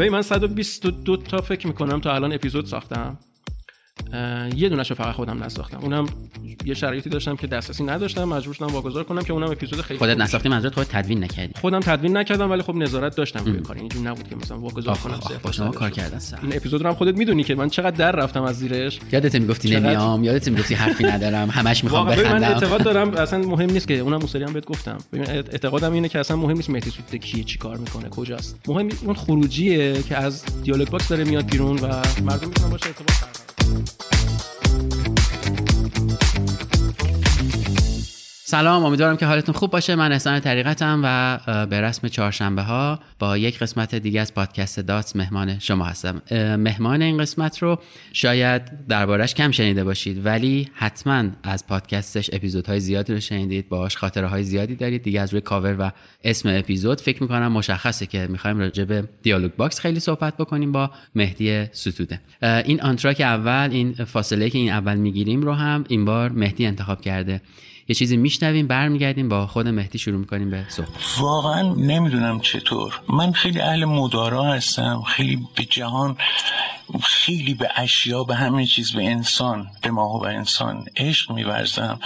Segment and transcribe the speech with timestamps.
[0.00, 3.18] ببین من 122 تا فکر می‌کنم تا الان اپیزود ساختم.
[4.56, 6.06] یه دونش فقط خودم نساختم اونم
[6.64, 10.16] یه شرایطی داشتم که دسترسی نداشتم مجبور شدم واگذار کنم که اونم اپیزود خیلی خودت
[10.16, 13.76] نساختی منظورت خودت تدوین نکردی؟ خودم تدوین نکردم ولی خب نظارت داشتم روی کار.
[13.76, 17.18] اینجوری نبود که مثلا واگذار کنم با شما کار کردن این اپیزود رو هم خودت
[17.18, 18.98] می‌دونی که من چقدر در رفتم از زیرش.
[19.12, 19.76] یادت می‌گفتی.
[19.76, 23.98] نمیام یادت می‌گفتی حرفی ندارم همش می‌خوام بخندم من اعتقاد دارم اصلا مهم نیست که
[23.98, 24.98] اونم مصری هم بهت گفتم.
[25.12, 28.58] ببین اعتقادم اینه که اصلا مهم نیست مهدی ستوده کیه چیکار می‌کنه کجاست.
[28.68, 31.86] مهم اون خروجیه که از دیالوگ باکس داره میاد بیرون و
[32.22, 33.49] مردم می‌تونن باهاش ارتباط
[38.50, 39.94] سلام امیدوارم که حالتون خوب باشه.
[39.94, 45.16] من احسان طریقتم و به رسم چهارشنبه ها با یک قسمت دیگه از پادکست داتس
[45.16, 46.22] مهمان شما هستم.
[46.56, 47.78] مهمان این قسمت رو
[48.12, 54.26] شاید دربارش کم شنیده باشید ولی حتما از پادکستش اپیزودهای زیادی رو شنیدید باش خاطره
[54.26, 55.02] های زیادی دارید.
[55.02, 55.90] دیگه از روی کاور و
[56.24, 60.90] اسم اپیزود فکر می‌کنم مشخصه که می‌خوایم راجع به دیالوگ باکس خیلی صحبت بکنیم با
[61.14, 62.20] مهدی ستوده.
[62.42, 67.00] این آنتراک اول این فاصله که این اول می‌گیریم رو هم این بار مهدی انتخاب
[67.00, 67.40] کرده.
[67.90, 70.88] یه چیزی میشنویم برمیگردیم با خود مهدی شروع می‌کنیم به صحبت.
[71.18, 73.00] واقعا نمی‌دونم چطور.
[73.08, 76.16] من خیلی اهل مدارا هستم خیلی به جهان
[77.02, 82.00] خیلی به اشیا به همه چیز به انسان به ما و به انسان عشق میورزم.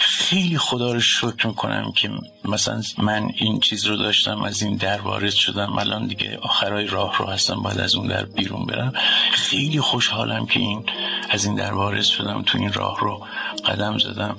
[0.00, 2.10] خیلی خدا رو شکر می‌کنم که
[2.44, 5.78] مثلا من این چیز رو داشتم از این در وارد شدم.
[5.78, 8.92] الان دیگه آخرای راه رو هستم بعد از اون در بیرون برم.
[9.32, 10.84] خیلی خوشحالم که این
[11.30, 13.26] از این در وارد شدم تو این راه رو
[13.66, 14.36] قدم زدم.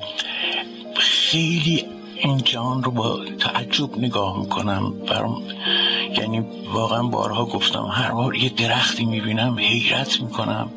[0.99, 1.85] خیلی
[2.19, 4.93] این جهان رو با تعجب نگاه می‌کنم.
[5.07, 5.41] برام
[6.17, 6.39] یعنی
[6.73, 10.69] واقعا بارها گفتم هر بار یه درختی می‌بینم حیرت می‌کنم.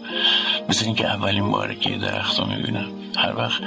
[0.68, 2.86] مثل اینکه اولین باره که یه درخت رو می‌بینم.
[3.16, 3.62] هر وقت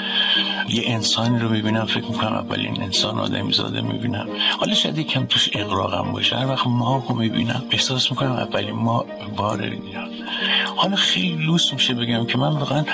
[0.70, 4.28] یه انسانی رو می‌بینم فکر می‌کنم اولین انسان آدمی زاده می‌بینم.
[4.60, 6.36] حالا شاید کم توش اقراقم باشه.
[6.36, 9.06] هر وقت ماه رو می‌بینم احساس می‌کنم اولین ما
[9.38, 9.72] بار
[10.76, 12.86] حالا خیلی لوس میشه بگم که من واقعا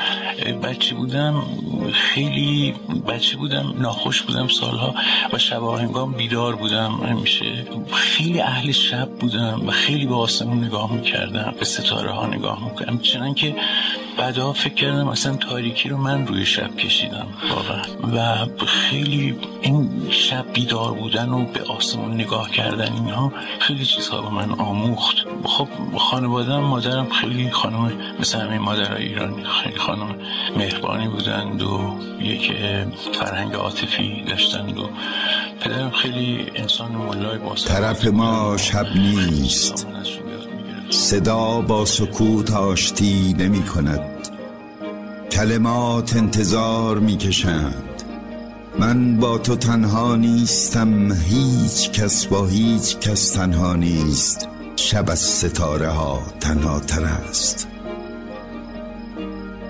[0.64, 1.44] بچه بودم
[1.94, 2.74] خیلی
[3.08, 4.96] بچه بودم ناخوش بودم سالها
[5.34, 10.94] و شب هنگام بیدار بودم همیشه خیلی اهل شب بودم و خیلی به آسمون نگاه
[10.94, 12.98] می‌کردم به ستاره ها نگاه می‌کردم.
[12.98, 13.56] چنان که
[14.22, 17.28] بعدا فکر کردم اصلا تاریکی رو من روی شب کشیدم.
[17.50, 17.82] واقعا.
[18.14, 24.30] و خیلی این شب بیدار بودن و به آسمون نگاه کردن اینها خیلی چیزها به
[24.30, 25.16] من آموخت.
[25.44, 25.68] خب
[25.98, 30.16] خانوادم مادرم خیلی خانم مثل همه مادرای ایرانی خیلی خانم
[30.58, 32.53] مهربانی بودند و یک
[33.14, 34.90] فرهنگ عاطفی داشتند و
[35.59, 39.88] پدرم خیلی انسان مولای با طرف ما شب نیست.
[40.90, 44.11] صدا با سکوت آشتی نمی کند
[45.41, 48.03] کلمات انتظار می کشند
[48.79, 54.47] من با تو تنها نیستم هیچ کس با هیچ کس تنها نیست.
[54.75, 57.68] شب از ستاره ها تنها تر است.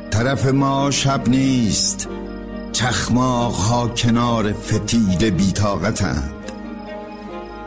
[0.10, 2.08] طرف ما شب نیست.
[2.72, 6.52] چخماق ها کنار فتیل بیتاقتند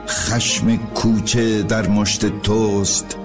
[0.09, 3.17] خشم کوچه در مشت توست.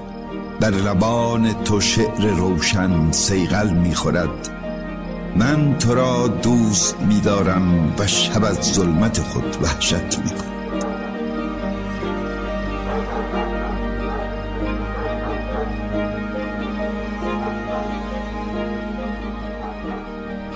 [0.60, 4.59] در لبان تو شعر روشن سیغل می‌خورد.
[5.36, 10.49] من تو را دوست میدارم و شب از ظلمت خود وحشت می‌کنم.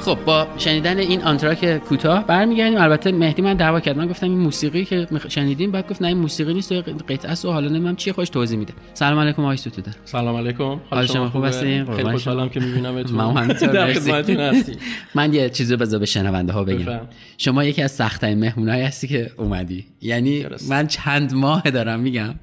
[0.06, 2.78] خب با شنیدن این آنتراک کوتاه برمیگردیم.
[2.78, 6.18] البته مهدی من دعوا کرد من گفتم این موسیقی که شنیدیم بعد گفت نه این
[6.18, 8.74] موسیقی نیست قطعه است و حالا نمی‌دونم چی خوش توضیح میده.
[8.94, 9.92] سلام علیکم آقای ستوده.
[10.06, 10.80] سلام علیکم.
[10.90, 13.18] حال شما خوب هستین؟ خیلی خوشحالم که میبینمتون.
[13.18, 14.78] من هستی
[15.16, 17.00] من یه چیزی بذار به شنونده ها بگم.
[17.38, 19.86] شما یکی از سخت‌ترین مهمونایی هستی که اومدی.
[20.02, 22.36] یعنی من چند ماه دارم میگم.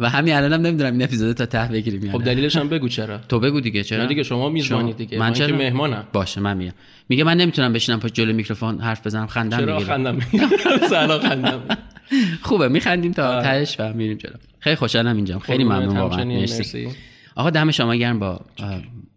[0.00, 3.18] و همین الانم نمی‌دونم این اپیزود تا ته بگیریم خب دلیلش هم بگو چرا.
[3.18, 5.18] تو بگو دیگه چرا؟ دیگه شما میزبانی دیگه.
[5.18, 6.06] من, چرا؟ مهمانم.
[6.12, 6.74] باشه من میام
[7.08, 10.20] میگه من نمی‌تونم بشینم پشت جلو میکروفون حرف بزنم خندم چرا خندم؟
[10.90, 11.62] سلام خندم.
[12.42, 14.32] خوبه میخندیم تا تهش و میریم جلو.
[14.58, 16.24] خیلی خوشحالم اینجا خیلی ممنون واقعا.
[16.24, 16.88] مرسی.
[17.36, 18.40] آقا دم شما گرم با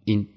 [0.06, 0.28] این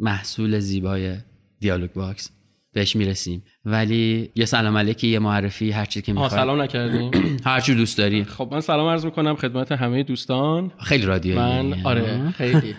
[0.00, 1.16] محصول زیبای
[1.60, 2.30] دیالوگ باکس.
[2.76, 3.44] بهش می‌رسیم.
[3.64, 6.30] ولی یه سلام علیکی یه معرفی هر چیزی که می‌خوای.
[6.30, 7.10] سلام نکردیم.
[7.44, 8.24] هر چی دوست داری.
[8.24, 10.72] خب من سلام عرض می‌کنم خدمت همه دوستان.
[10.78, 11.38] خیلی رادیویی.
[11.38, 12.74] من آره خیلی.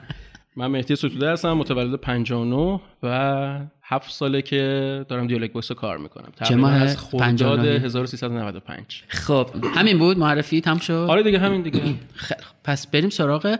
[0.56, 6.32] من مهدی ستوده هستم متولد 59 و هفت ساله که دارم دیالوگ باکس کار می‌کنم.
[6.44, 11.06] چه ماه از خرداد 1395 خب همین بود معرفی تم شد.
[11.10, 11.80] آره دیگه همین دیگه.
[12.14, 13.56] خب پس بریم سراغ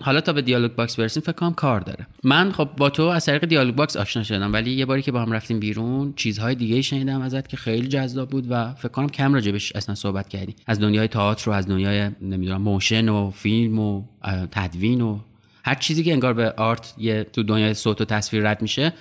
[0.00, 2.06] حالا تا به دیالوگ باکس برسیم فکر کنم کار داره.
[2.24, 5.22] من خب با تو از طریق دیالوگ باکس آشنا شدم ولی یه باری که با
[5.22, 9.34] هم رفتیم بیرون چیزهای دیگه شنیدم ازت که خیلی جذاب بود و فکر کنم کم
[9.34, 10.54] راجبش اصلا صحبت کردی.
[10.66, 14.02] از دنیای تئاتر و از دنیای نمی‌دونم motion و فیلم و
[14.50, 15.18] تدوین و
[15.64, 18.92] هر چیزی که انگار به art یه تو دنیای صوت و تصویر رد میشه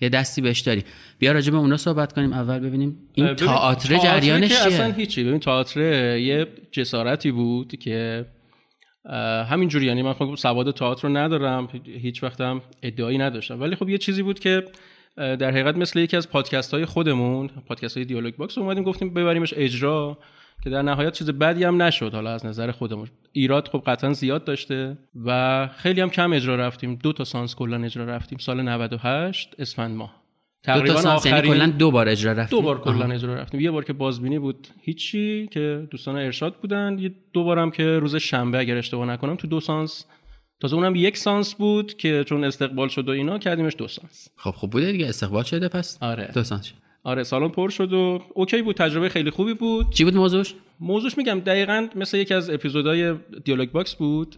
[0.00, 0.84] یه دستی بهش داری
[1.18, 2.98] بیا راجع به اونا صحبت کنیم اول ببینیم.
[3.14, 5.24] این تئاتر جریانش چیه؟ اصلا هیچی.
[5.24, 5.80] ببین تئاتر
[6.18, 8.26] یه جسارتی بود که
[9.50, 13.60] همین جوری یعنی من خب سواد تئاتر رو ندارم هیچ وقتم ادعایی نداشتم.
[13.60, 14.64] ولی خب یه چیزی بود که
[15.16, 19.54] در حقیقت مثل یکی از پادکست های خودمون پادکست های دیالوگ باکس اومدیم گفتیم ببریمش
[19.56, 20.18] اجرا
[20.64, 23.08] که در نهایت چیز بدی هم نشد حالا از نظر خودمون.
[23.32, 26.94] ایراد خب قطعا زیاد داشته و خیلی هم کم اجرا رفتیم.
[26.94, 28.38] دو تا سانس کلا اجرا رفتیم.
[28.38, 30.23] سال 98 اسفند ماه.
[30.64, 32.58] تقریبا دو تا یعنی کلا دو بار اجرا رفتیم.
[32.58, 33.60] دو بار کلا اجرا رفتیم.
[33.60, 36.98] یه بار که بازبینی بود هیچی که دوستان ارشاد بودن.
[36.98, 40.04] یه دو بارم که روز شنبه اگر اشتباه نکنم تو دو سانس.
[40.60, 44.28] تازه اونم یک سانس بود که چون استقبال شد و اینا کردیمش دو سانس.
[44.36, 45.08] خب خوب بوده دیگه.
[45.08, 46.30] استقبال شده پس آره.
[46.34, 46.72] دو سانس
[47.02, 48.76] آره سالن پر شد و OK بود.
[48.76, 49.90] تجربه خیلی خوبی بود.
[49.90, 53.14] چی بود موضوعش؟ موضوعش میگم دقیقا مثل یکی از اپیزودهای
[53.44, 54.36] دیالوگ باکس بود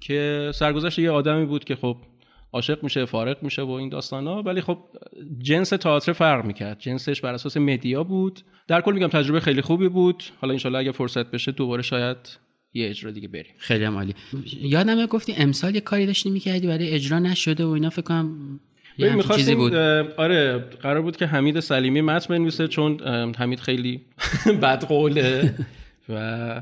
[0.00, 1.96] که سرگذشت یه آدمی بود که خب
[2.52, 4.78] عاشق میشه فارق میشه و این ها ولی خب
[5.38, 6.78] جنس تئاتر فرق می‌کرد.
[6.80, 8.40] جنسش بر اساس مدیا بود.
[8.68, 10.24] در کل میگم تجربه خیلی خوبی بود.
[10.40, 12.16] حالا انشالله اگه فرصت بشه دوباره شاید
[12.72, 13.52] یه اجرا دیگه بریم.
[13.58, 14.14] خیلی عالی.
[14.62, 18.60] یادمه گفتی امسال یه کاری داشتی می‌کردی برای اجرا نشده و اینا فکر کنم
[18.98, 19.74] یه چیزی بود.
[20.16, 23.00] آره قرار بود که حمید سلیمی متن بنویسه چون
[23.34, 24.00] حمید خیلی
[24.62, 25.54] بدقوله
[26.08, 26.14] و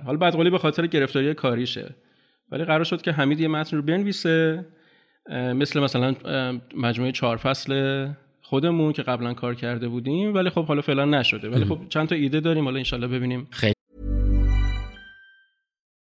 [0.07, 1.95] حالا بدقولی به خاطر گرفتاری کاریشه.
[2.53, 4.67] ولی قرار شد که حمید یه متن رو بنویسه.
[5.31, 6.15] مثل مثلا
[6.77, 8.07] مجموعه چهار فصل
[8.43, 12.15] خودمون که قبلا کار کرده بودیم ولی خب حالا فعلا نشده ولی خب چند تا
[12.15, 13.73] ایده داریم حالا انشالله ببینیم خیلی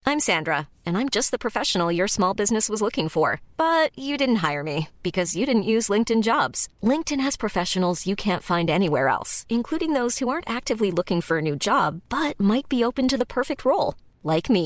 [0.09, 3.27] I'm Sandra and I'm just the professional your small business was looking for
[3.65, 4.77] but you didn't hire me
[5.07, 6.59] because you didn't use LinkedIn jobs
[6.91, 11.35] LinkedIn has professionals you can't find anywhere else including those who aren't actively looking for
[11.37, 13.89] a new job but might be open to the perfect role
[14.33, 14.65] like me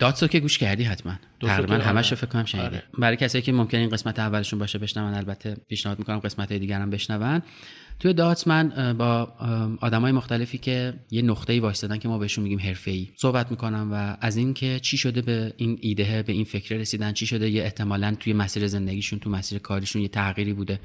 [0.00, 1.14] داتسو که گوش کردی حتما.
[1.40, 2.66] تقریبا همش رو فکر کنم شنیدی.
[2.66, 2.82] آره.
[2.98, 6.80] برای کسایی که ممکن این قسمت اولشون باشه بشنون البته پیشنهاد می‌کنم قسمت های دیگر
[6.80, 7.42] هم بشنون.
[8.00, 9.32] توی داتس من با
[9.80, 14.36] آدمای مختلفی که یه نقطه‌ای وایستادن که ما بهشون میگیم حرفه‌ای صحبت می‌کنم و از
[14.36, 18.32] اینکه چی شده به این ایده به این فکر رسیدن چی شده یه احتمالا توی
[18.32, 20.80] مسیر زندگیشون تو مسیر کاریشون یه تغییری بوده.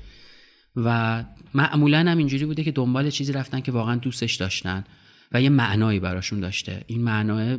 [0.76, 1.24] و
[1.54, 4.84] معمولا هم اینجوری بوده که دنبال چیزی رفتن که واقعا دوستش داشتن.
[5.32, 6.82] و یه معنایی براشون داشته.
[6.88, 7.58] این معنای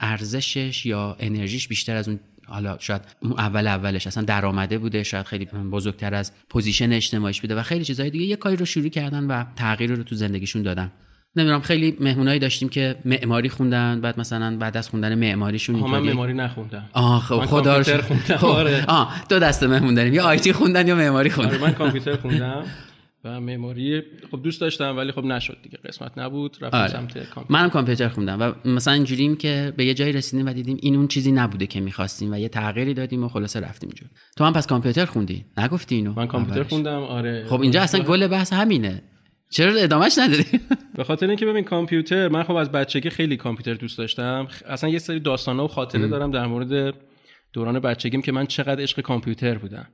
[0.00, 3.02] ارزشش یا انرژیش بیشتر از اون حالا شاید
[3.38, 8.10] اول اولش اصلا درآمدش بوده شاید خیلی بزرگتر از position اجتماعیش بوده و خیلی چیزهای
[8.10, 8.24] دیگه.
[8.24, 10.92] یه کاری رو شروع کردن و تغییر رو تو زندگیشون دادن.
[11.36, 16.34] نمی‌دونم خیلی مهمونایی داشتیم که معماری خوندن بعد مثلا بعد از خوندن معماریشون من معماری
[16.34, 16.88] نخوندم.
[16.92, 18.46] آه خب خدا رو خوندم.
[18.46, 18.84] آره.
[18.88, 20.14] آه دو دسته مهمون داریم.
[20.14, 21.50] یا IT خوندن یا معماری خوندن.
[21.50, 22.64] آره من کامپیوتر خوندم.
[23.24, 26.88] و معماری خب دوست داشتم ولی خب نشد دیگه قسمت نبود رفتم آره.
[26.88, 27.44] سمت کامپیوتر.
[27.48, 31.08] منم کامپیوتر خوندم و مثلا اینجوریم که به یه جایی رسیدیم و دیدیم این اون
[31.08, 34.66] چیزی نبوده که می‌خواستیم و یه تغییری دادیم و خلاصه رفتیم جون تو هم پس
[34.66, 37.46] کامپیوتر خوندی؟ نگفتی اینو؟ من کامپیوتر خوندم آره.
[37.48, 39.02] خب اینجا اصلا گل بحث همینه.
[39.50, 40.44] چرا ادامهش نداری؟
[40.96, 44.48] به خاطر اینکه ببین کامپیوتر من خب از بچگی خیلی کامپیوتر دوست داشتم.
[44.66, 46.94] اصلا یه سری داستانا و خاطره دارم در مورد
[47.52, 49.86] دوران بچگیم که من چقدر عشق کامپیوتر بودم.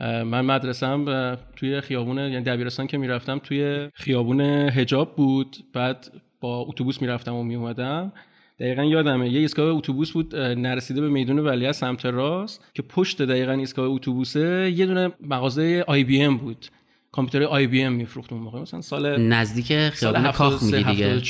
[0.00, 5.56] من مدرسم توی خیابون یعنی دبیرستان که می‌رفتم توی خیابون هجاب بود.
[5.72, 8.12] بعد با اتوبوس می‌رفتم و میومدم
[8.60, 13.52] دقیقا یادمه یه ایستگاه اتوبوس بود نرسیده به میدون ولی سمت راست که پشت دقیقا
[13.52, 16.66] ایستگاه اتوبوسه یه دونه مغازه آی بی ام بود.
[17.12, 18.60] کامپیوتر آی بی ام میفروخت اون موقع.
[18.60, 21.20] مثلا سال نزدیک خیابون کاخ میگی دیگه؟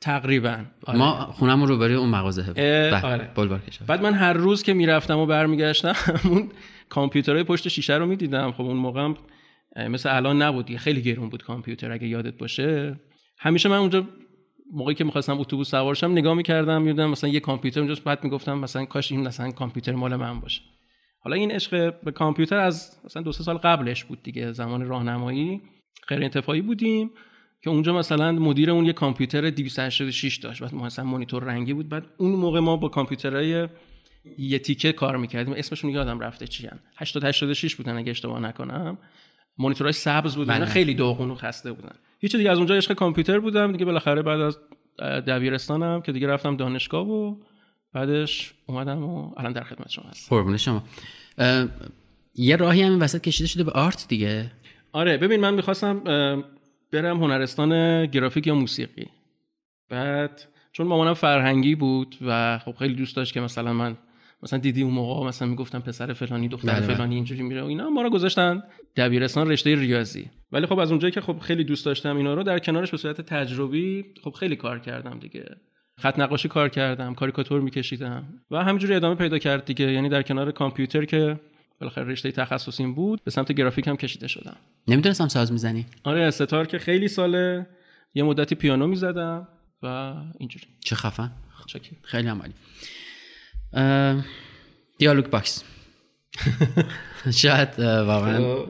[0.00, 0.56] تقریبا.
[0.86, 0.98] آره.
[0.98, 2.44] ما خونمون رو برای اون مغازه
[3.04, 3.30] آره.
[3.86, 6.48] بعد من هر روز که می‌رفتم و برمیگشتم اون
[6.90, 8.52] کامپیوترهای پشت شیشه رو می‌دیدم.
[8.52, 9.12] خب اون موقع
[9.88, 13.00] مثل الان نبود خیلی گرون بود کامپیوتر اگه یادت باشه.
[13.38, 14.08] همیشه من اونجا
[14.72, 18.58] موقعی که می‌خواستم اتوبوس سوار شم نگاه می‌کردم می‌دونم مثلا یه کامپیوتر اونجاست بعد می‌گفتم
[18.58, 20.62] مثلا کاش این مثلا کامپیوتر مال من باشه.
[21.20, 25.60] حالا این عشق به کامپیوتر از مثلا دو سه سال قبلش بود دیگه زمان راهنمایی.
[26.08, 27.10] غیر انتفاعی بودیم
[27.62, 30.62] که اونجا مثلا مدیر اون یه کامپیوتر 286 داشت.
[30.62, 31.88] بعد مثلا مانیتور رنگی بود.
[31.88, 33.68] بعد اون موقع ما با کامپیوترهای
[34.38, 35.54] یه تیکه کار می‌کردیم.
[35.56, 36.78] اسمشون یادم رفته چی هن.
[36.96, 38.98] 80 86 بودن اگه اشتباه نکنم.
[39.58, 40.58] مانیتورهای سبز بودن.
[40.58, 40.66] بله.
[40.66, 41.94] خیلی داغون و خسته بودن.
[42.18, 43.72] هیچ دیگه از اونجا عشق کامپیوتر بودم.
[43.72, 44.58] دیگه بالاخره بعد از
[44.98, 47.36] دبیرستانم که دیگه رفتم دانشگاه و
[47.92, 50.36] بعدش اومدم و الان در خدمت شما هستم.
[50.36, 50.82] قربون شما.
[52.34, 54.50] یه راهی هم این وسط کشیده شده به آرت دیگه؟
[54.92, 56.00] آره ببین من می‌خواستم
[56.92, 59.06] برم هنرستان گرافیک یا موسیقی.
[59.88, 63.96] بعد چون مامانم فرهنگی بود و خب خیلی دوست داشت که مثلا من
[64.42, 66.94] مثلا دیدی اون موقع مثلا می‌گفتم پسر فلانی دختر بله، بله.
[66.94, 68.62] فلانی اینجوری میره و اینا ما رو گذاشتن
[68.96, 70.30] دبیرستان رشته ریاضی.
[70.52, 73.20] ولی خب از اونجایی که خب خیلی دوست داشتم اینا رو در کنارش به صورت
[73.20, 75.56] تجربی خب خیلی کار کردم دیگه.
[75.98, 79.92] خط نقاشی کار کردم کاریکاتور میکشیدم و همینجوری ادامه پیدا کرد دیگه.
[79.92, 81.40] یعنی در کنار کامپیوتر که
[81.80, 84.56] بالاخره رشته تخصصیم بود به سمت گرافیک هم کشیده شدم.
[84.88, 85.86] نمی‌دونستم ساز می‌زنی.
[86.04, 87.66] آره سه‌تار که خیلی ساله.
[88.14, 89.48] یه مدتی پیانو می‌زدم
[89.82, 90.66] و اینجوری.
[90.80, 91.30] چه خفن.
[92.02, 92.38] خیلی اه،
[94.98, 95.64] دیالوگ باکس
[97.42, 98.64] شاید واقعا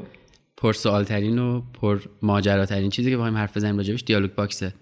[0.57, 4.75] پر سوال ترین و پر ماجراترین چیزی که بخوایم حرف بزنیم راجبش دیالوگ باکسه.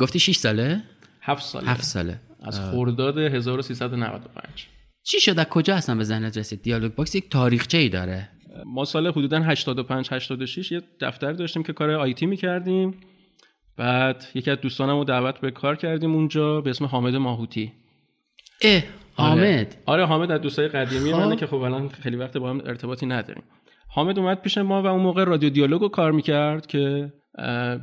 [0.00, 0.82] گفتی 6 ساله؟
[1.22, 2.20] هفت سال هفت ساله.
[2.42, 4.66] از خرداد 1395
[5.02, 8.28] چی شد؟ از کجا اصلا به ذهنت رسید؟ دیالوگ باکس یک تاریخچه ای داره.
[8.66, 12.94] ما سال حدودا 85 86 یه دفتر داشتیم که کار IT می‌کردیم.
[13.76, 17.72] بعد یکی از دوستانم رو دعوت به کار کردیم اونجا به اسم حامد ماهوتی.
[18.62, 18.82] اه
[19.16, 19.30] آره.
[19.30, 19.76] حامد.
[19.86, 21.18] آره حامد از دوستای قدیمی خب.
[21.18, 23.42] منه که خب الان خیلی وقت با هم ارتباطی نداریم.
[23.88, 27.12] حامد اومد پیش ما و اون موقع رادیو دیالوگ رو کار می‌کرد که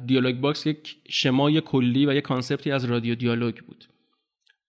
[0.05, 3.86] دیالوگ باکس یک شمای کلی و یک concept ی از رادیو دیالوگ بود.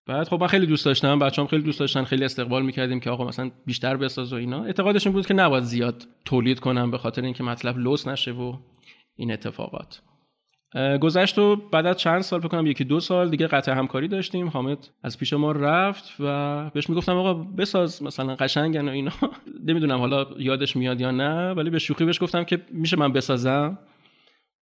[0.07, 3.11] بعد خب من خیلی دوست داشتم بچه‌ها هم خیلی دوست داشتن خیلی استقبال می‌کردیم که
[3.11, 4.65] آقا مثلا بیشتر بساز و اینا.
[4.65, 8.57] اعتقادش این بود که نباید زیاد تولید کنم به خاطر اینکه مطلب لوس نشه و
[9.17, 10.03] این اتفاقات.
[11.01, 14.49] گذشت و بعد از چند سال فکر کنم یکی دو سال دیگه قطع همکاری داشتیم.
[14.49, 19.13] حامد از پیش ما رفت و بهش می‌گفتم آقا بساز مثلا قشنگن و اینا.
[19.67, 23.79] نمی‌دونم حالا یادش میاد یا نه ولی به شوخی بهش گفتم که میشه من بسازم؟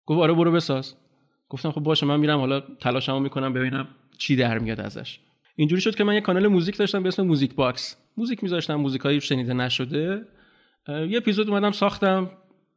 [0.05, 0.95] گفت آره برو بساز.
[1.49, 3.87] گفتم خب باشه من میرم حالا تلاشمو می‌کنم ببینم
[4.17, 5.19] چی در میاد ازش.
[5.55, 7.97] اینجوری شد که من یه کانال موزیک داشتم به اسم موزیک باکس.
[8.17, 10.21] موزیک میذاشتم موزیکایی شنیده نشده.
[10.87, 12.29] یه اپیزود اومدم ساختم.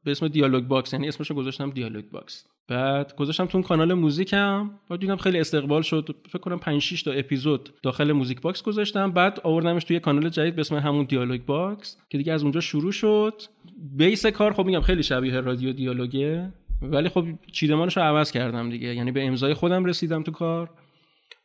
[0.05, 2.45] به اسم دیالوگ باکس یعنی اسمشو گذاشتم دیالوگ باکس.
[2.69, 6.17] بعد گذاشتم تو اون کانال موزیکم بعد دیدم خیلی استقبال شد.
[6.29, 9.11] فکر کنم 5 6 تا اپیزود داخل موزیک باکس گذاشتم.
[9.11, 12.61] بعد آوردمش توی یه کانال جدید به اسم همون دیالوگ باکس که دیگه از اونجا
[12.61, 13.43] شروع شد.
[13.97, 16.53] base کار خب میگم خیلی شبیه رادیو دیالوگه.
[16.83, 18.95] ولی خب چیدمانش رو عوض کردم دیگه.
[18.95, 20.71] یعنی به امضای خودم رسیدم تو کار.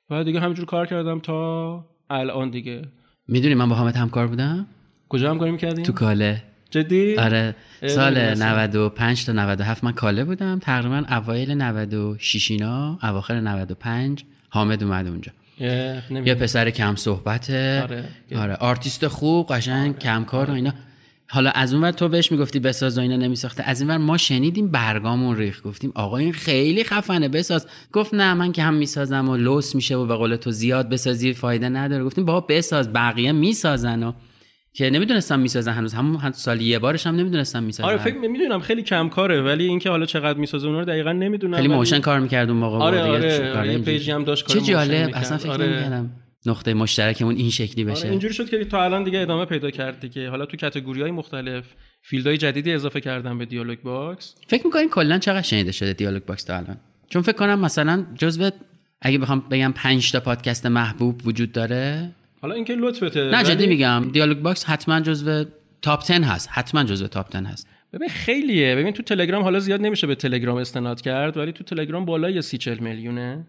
[0.10, 2.82] و دیگه همینجور کار کردم تا الان دیگه.
[3.28, 4.68] می‌دونی من با حامد همکار بودم؟
[5.10, 6.44] کجا هم کاری می‌کردیم؟ تو کاله.
[6.72, 7.56] جدی؟ آره
[7.88, 8.46] سال نمی‌دونستم.
[8.46, 10.60] 95 تا 97 من کاله بودم.
[10.60, 15.32] تقریبا اوایل 96 اینا اواخر 95 حامد اومد اونجا.
[16.26, 17.82] یه پسر کم صحبته.
[17.84, 18.06] آره.
[18.36, 20.74] آره آرتیست خوب قشنگ کمکار و اینا.
[21.28, 23.64] حالا از اون ور تو بهش می‌گفتی بساز و اینا نمیساخته.
[23.64, 27.68] از این ور ما شنیدیم برگامون ریخت گفتیم آقا این خیلی خفنه بساز.
[27.92, 31.34] گفت نه من که هم می‌سازم و لوس میشه و به قول تو زیاد بسازی
[31.34, 32.04] فایده نداره.
[32.04, 34.12] گفتیم بابا بساز بقیه می‌سازن و
[34.76, 35.94] که نمی‌دونستم می‌سازن هنوز.
[35.94, 37.90] همون هم سال یه بارش هم نمی‌دونستم می‌سازن.
[37.90, 38.60] آره فکر می‌دونم.
[38.60, 42.00] خیلی کم کاره ولی اینکه حالا چقدر می‌سازه اونا رو دقیقا نمی‌دونم خیلی ولی- motion
[42.00, 43.78] کار می‌کرد اون موقع آره آره آره، یه.
[43.78, 45.12] پیجی هم داشت چه جالب.
[45.14, 45.66] اصلا فکر آره.
[45.66, 46.12] نمی‌کردم
[46.46, 48.02] نقطه مشترکمون این شکلی بشه.
[48.02, 51.12] آره اینجوری شد که تا الان دیگه ادامه پیدا کرد دیگه حالا تو category های
[51.12, 51.66] مختلف
[52.02, 54.36] فیلدهای جدیدی اضافه کردم به Dialogue Box.
[54.48, 56.78] فکر می‌کنین کلا چقدر شنیده شده Dialogue Box تا الان؟
[57.10, 58.50] چون فکر کنم مثلا جزو
[59.02, 62.12] اگه بخوام بگم 5 تا پادکست محبوب وجود داره
[62.42, 64.10] حالا اینکه لطفته نه جدی میگم.
[64.14, 65.46] Dialogue Box حتما جزو
[65.82, 66.50] top 10 هست.
[66.52, 67.68] حتما جزو top 10 هست.
[67.94, 68.76] ببین خیلیه.
[68.76, 72.58] ببین تو تلگرام حالا زیاد نمیشه به تلگرام استناد کرد ولی تو تلگرام بالای سی
[72.58, 73.48] چل میلیونه.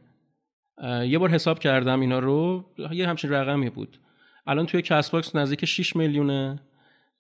[1.07, 2.65] یه بار حساب کردم اینا رو.
[2.93, 3.99] یه همچین رقمی بود.
[4.47, 6.61] الان توی Castbox نزدیک 6 میلیونه.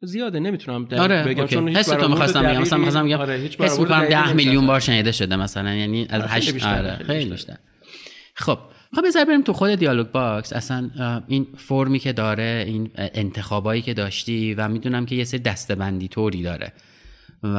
[0.03, 1.55] زیاده نمی‌تونم در آره بگم اوکی.
[1.55, 2.61] چون حس تو می‌خواستم بگم.
[2.61, 4.67] مثلا می‌خواستم بگم آره، هیچ حس برآورد می‌کنم دقیقی 10 نمیشه میلیون.
[4.67, 5.75] بار شنیده شده مثلا.
[5.75, 7.31] یعنی از آره، خیلی 8 بیشتره، آره خیلی.
[7.31, 7.57] بیشتر.
[8.35, 8.59] خب.
[8.97, 10.53] خب بذار بریم تو خود Dialogue Box.
[10.53, 10.91] اصلا
[11.29, 16.43] این فرمی که داره این انتخابایی که داشتی و می‌دونم که یه سری دسته‌بندی طوری
[16.43, 16.73] داره.
[17.43, 17.59] و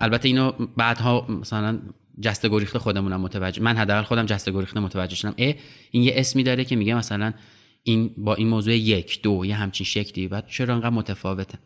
[0.00, 1.78] البته اینو بعدها مثلا
[2.20, 5.34] جسته گریخته خودمونم متوجه من حداقل خودم جسته گریخته متوجه شدم.
[5.38, 5.54] اه
[5.90, 7.32] این یه اسمی داره که میگه مثلا
[7.82, 11.58] این با این موضوع یک دو یه همچین شکلی بعد چرا انقدر متفاوته.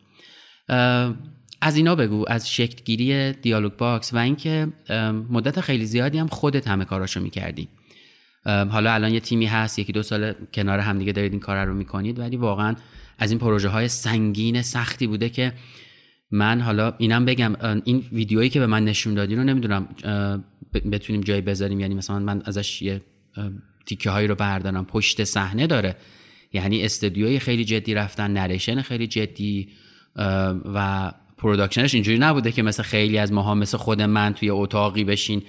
[1.61, 4.67] از اینا بگو از شکلگیری Dialogue Box و اینکه
[5.29, 7.67] مدت خیلی زیادی هم خودت همه کاراشو می‌کردی.
[8.45, 12.19] حالا الان یه تیمی هست یکی دو سال کنار همدیگه دارید این کار رو می‌کنید
[12.19, 12.75] ولی واقعا
[13.17, 15.53] از این پروژه های سنگین سختی بوده که
[16.31, 19.87] من حالا اینم بگم این ویدیویی که به من نشون دادی رو نمی‌دونم
[20.91, 21.79] بتونیم جایی بذاریم.
[21.79, 23.01] یعنی مثلا من ازش یه
[23.85, 24.85] تیکه هایی رو بردارم.
[24.85, 25.95] پشت صحنه داره.
[26.53, 29.69] یعنی استودیوی خیلی جدی رفتن نریشن خیلی جدی
[30.75, 35.03] و production ش اینجوری نبوده که مثل خیلی از ماها مثل خود من توی اتاقی
[35.03, 35.43] بشین.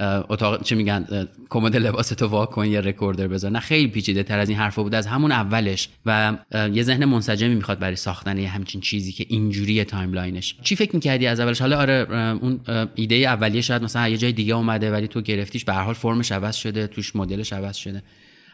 [0.00, 3.50] اتاق چه میگن؟ کمد لباس تو وا کن یا recorder بذار.
[3.50, 5.88] نه خیلی پیچیده تر از این حرفا بود از همون اولش.
[6.06, 6.38] و
[6.72, 10.56] یه ذهن منسجمی می‌خواد برای ساختن یه همچین چیزی که اینجوری timeline ش.
[10.62, 12.06] چی فکر می‌کردی از اولش؟ حالا آره
[12.40, 12.60] اون
[12.94, 16.32] ایده اولیه شاید مثلا یه جای دیگه اومده ولی تو گرفتیش به هر حال فرمش
[16.32, 18.02] عوض شده توش مدلش عوض شده.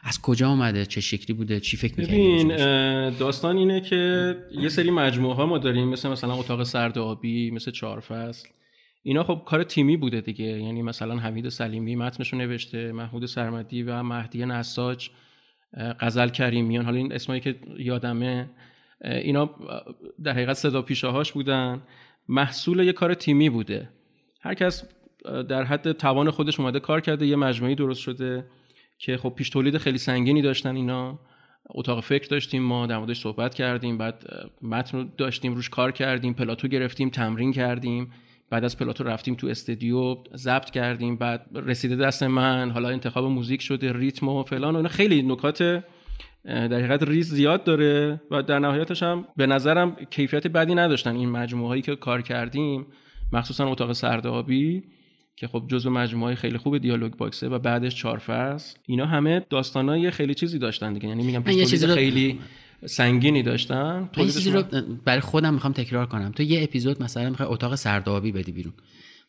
[0.07, 2.45] از کجا اومده؟ چه شکلی بوده؟ چی فکر می‌کنی
[3.19, 7.71] داستان اینه که یه سری مجموعه ها ما داریم مثل مثلا اتاق سرد آبی مثل
[7.71, 8.49] چهار فصل.
[9.07, 10.45] اینا خب کار تیمی بوده دیگه.
[10.45, 15.11] یعنی مثلا حمید سلیمی متنشو نوشته محمود سرمدی و مهدی نساج
[16.01, 16.85] غزل کریمیان.
[16.85, 18.51] حالا این اسمایی که یادمه
[19.05, 19.51] اینا
[20.25, 21.83] در حقیقت صدا پیشه بودن.
[22.29, 23.89] محصول یه کار تیمی بوده.
[24.41, 24.89] هر کس
[25.49, 27.27] در حد توان خودش اومده کار کرده.
[27.27, 28.47] یه مجموعی درست شده
[28.99, 31.19] که خب پیش تولید خیلی سنگینی داشتن اینا.
[31.71, 33.99] اتاق فکر داشتیم ما در موردش صحبت کردیم.
[33.99, 34.25] بعد
[34.63, 38.13] متن رو داشتیم روش کار کردیم پلاتو گرفتیم تمرین کردیم.
[38.55, 43.63] بعد از پلاتو رفتیم تو استودیو ضبط کردیم بعد رسیده دست من حالا انتخاب موزیک
[43.63, 44.89] شده ریتم و فلان و اینا.
[44.89, 45.63] خیلی نکات
[46.45, 51.29] در حقیقت ریز زیاد داره و در نهایتش هم به نظرم کیفیت بدی نداشتن این
[51.29, 52.87] مجموعه هایی که کار کردیم
[53.33, 54.83] مخصوصا اتاق سردابی
[55.37, 58.79] که خب جزو مجموعه خیلی خوب دیالوگ باکسه و بعدش چهار فصل.
[58.87, 61.09] اینا همه داستانای خیلی چیزی داشتن دیگه.
[61.09, 62.39] یعنی میگم چیزی خیلی
[62.87, 64.63] سنگینی داشتن؟ یه چیزی رو
[65.05, 66.33] برای خودم می‌خوام تکرار کنم.
[66.33, 68.73] تو یه اپیزود مثلا می‌خوای اتاق سردابی بدی بیرون.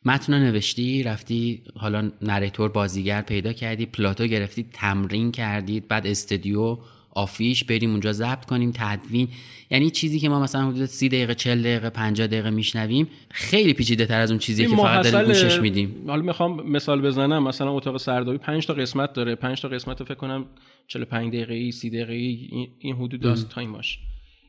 [0.06, 6.78] متن نوشتی رفتی حالا نریتور بازیگر پیدا کردی پلاتو گرفتی تمرین کردید بعد استودیو
[7.16, 9.28] آفیش بریم اونجا ضبط کنیم تدوین.
[9.70, 14.06] یعنی چیزی که ما مثلا حدود 30 دقیقه 40 دقیقه 50 دقیقه میشنویم خیلی پیچیده
[14.06, 16.04] تر از اون چیزی که فقط داریم گوشش میدیم.
[16.08, 19.36] حالا می‌خوام مثال بزنم مثلا اتاق سردابی 5 تا قسمت داره.
[19.36, 20.46] 5 تا قسمت فکر کنم
[20.88, 24.00] 45 دقیقه ای 30 دقیقه ای این حدود داست تایماش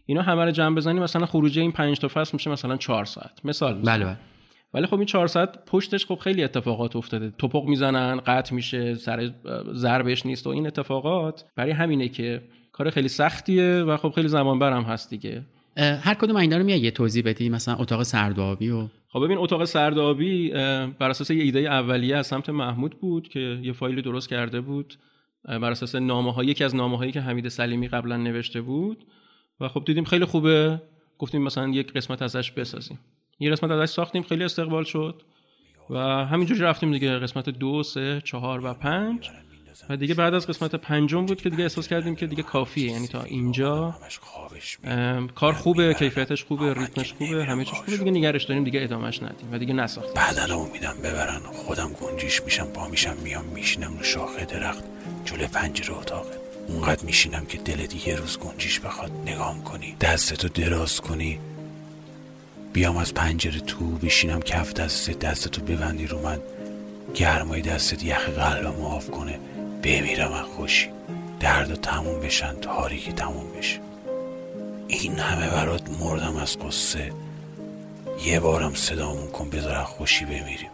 [0.07, 3.45] اینا همه رو جمع بزنیم مثلا خروجی این 5 تا فصل میشه مثلا 4 ساعت.
[3.45, 4.17] مثال بله بله.
[4.77, 7.33] ولی خب این 4 ساعت پشتش خب خیلی اتفاقات افتاده.
[7.39, 9.31] توپق می‌زنن قطع میشه سر
[9.73, 11.45] ضربش نیست و این اتفاقات.
[11.57, 15.43] برای همینه که کار خیلی سختیه و خب خیلی زمان برم هست دیگه.
[15.77, 19.65] هر کدوم اینا رو میای یه توضیح بدی؟ مثلا اتاق سردابی و خب ببین اتاق
[19.65, 20.51] سردابی
[20.99, 24.95] بر اساس یه ایده اولیه از سمت محمود بود که یه فایلی درست کرده بود.
[25.45, 29.07] بر اساس نامه ها یکی از نامه هایی که حمید سلیمی قبلا نوشته بود.
[29.61, 30.83] و خب دیدیم خیلی خوبه.
[31.19, 32.99] گفتیم مثلا یک قسمت ازش بسازیم.
[33.39, 35.23] یه قسمت ازش ساختیم خیلی استقبال شد.
[35.91, 39.31] و همینجوری رفتیم دیگه قسمت دو سه چهار و پنج.
[39.89, 42.93] و دیگه بعد از قسمت پنجم بود که دیگه احساس کردیم که دیگه کافیه.
[42.93, 43.95] یعنی تا اینجا
[45.35, 47.97] کار خوبه کیفیتش خوبه ریتمش خوبه همه چیز خوبه.
[47.97, 50.15] دیگه نگرش داریم دیگه ادامهش ندیم و دیگه نساختیم.
[50.15, 51.41] بعدا امیدم ببرن.
[51.41, 54.85] خودم گنجیش میشم پا میشم میام میشینم رو شاخه درخت.
[55.25, 56.31] جلو پنجره اتاقه
[56.69, 59.11] اونقدر میشینم که دلت یه روز گنجیش بخواد.
[59.27, 61.39] نگام کنی دستتو دراز کنی.
[62.77, 66.41] بیام از پنجره تو بشینم کف دست دستتو ببندی رو من.
[67.15, 69.39] گرمای دستت یخ قلبم آف کنه.
[69.83, 70.91] بمیرم از خوشی.
[71.41, 73.81] درد و تموم بشن تاریکی تموم بشه.
[74.89, 77.13] این همه برات مردم از قصه.
[78.25, 80.71] یه بارم صدامون کن بذار خوشی بمیریم.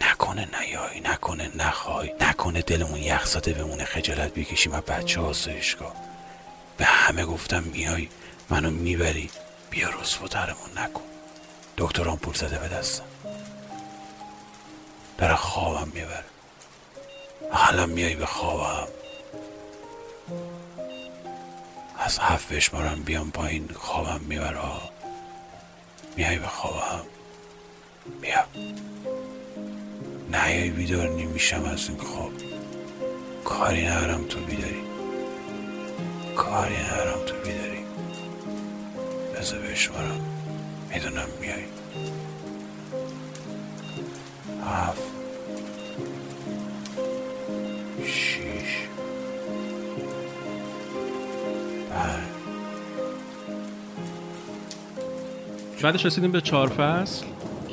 [0.00, 5.94] نکنه نیایی نکنه نخوای نکنه دلمون یخزاده بمونه خجالت بکشیم از بچه آسایشگاه
[6.76, 8.08] به همه گفتم میای
[8.50, 9.30] منو می‌بری.
[9.72, 11.02] بیا رسوا درمون نکن.
[11.78, 13.04] دکتران پول زده به دستم.
[15.18, 16.24] داره خوابم می‌بره.
[17.50, 18.88] حالا میای به خوابم.
[21.98, 24.58] از هفت بشمارم بیام پایین خوابم می‌بره.
[26.16, 27.04] میای به خوابم.
[28.20, 28.44] بیا.
[30.32, 32.32] نیای بیدار نمیشم از این خواب.
[33.44, 34.82] کاری ندارم تو بیداری.
[36.36, 37.81] کاری ندارم تو بیداری.
[39.42, 40.20] بذار بشمارم
[40.94, 41.64] می‌دونم میای.
[44.66, 45.02] هفت.
[48.04, 48.88] شیش.
[55.82, 57.26] بعدش رسیدیم به چهار فصل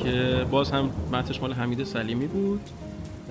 [0.04, 2.62] که باز هم متنش مال حمید سلیمی بود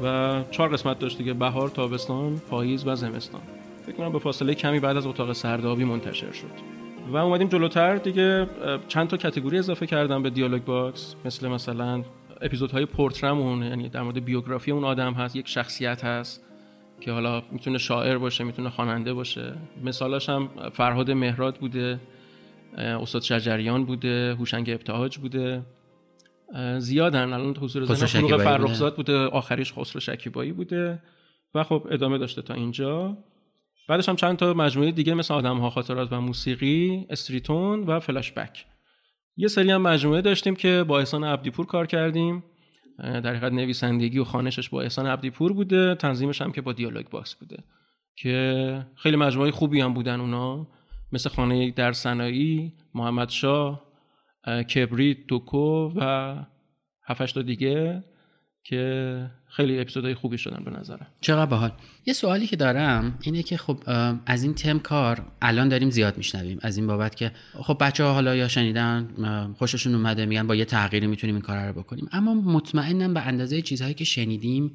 [0.02, 3.40] و چهار قسمت داشت دیگه بهار تابستان پاییز و زمستان.
[3.86, 6.77] فکر کنم به فاصله کمی بعد از اتاق سردابی منتشر شد.
[7.08, 8.46] و اومدیم جلوتر دیگه
[8.88, 11.16] چند تا category اضافه کردم به Dialogue Box.
[11.24, 12.02] مثل مثلا
[12.40, 16.44] اپیزودهای پرتره‌مون یعنی در مورد بیوگرافی اون آدم هست یک شخصیت هست
[17.00, 19.54] که حالا می‌تونه شاعر باشه می‌تونه خواننده باشه.
[19.84, 22.00] مثالاش هم فرهاد مهراد بوده
[22.76, 25.62] استاد شجریان بوده هوشنگ ابتهاج بوده.
[26.78, 27.32] زیادن.
[27.32, 31.02] الان حضور زن فروغ فرخزاد بوده آخریش خسرو شکیبایی بوده.
[31.54, 33.16] و خب ادامه داشته تا اینجا.
[33.88, 38.32] بعدش هم چند تا مجموعه دیگه مثل آدم ها خاطرات و موسیقی استریتون و فلاش
[38.32, 38.66] بک
[39.36, 42.44] یه سری هم مجموعه داشتیم که با احسان عبدیپور کار کردیم.
[42.98, 47.34] در حقیقت نویسندگی و خوانشش با احسان عبدیپور بوده تنظیمش هم که با Dialogue Box
[47.34, 47.64] بوده
[48.16, 50.66] که خیلی مجموعه خوبی هم بودن اونا.
[51.12, 53.84] مثل خانه در صنایی محمد شاه
[54.74, 56.36] کبریت دوکو و
[57.06, 58.04] هفتش تا دیگه.
[58.68, 61.06] که خیلی اپیزودهای خوبی شدن به نظرم.
[61.20, 61.72] چقدر باحال.
[62.06, 63.78] یه سوالی که دارم اینه که خب
[64.26, 66.58] از این تم کار الان داریم زیاد میشنویم.
[66.62, 69.08] از این بابت که خب بچه ها حالا یا شنیدن
[69.58, 72.08] خوششون اومده میگن با یه تغییری می‌تونیم این کار رو بکنیم.
[72.12, 74.70] اما مطمئنم به اندازه چیزهایی که شنیدیم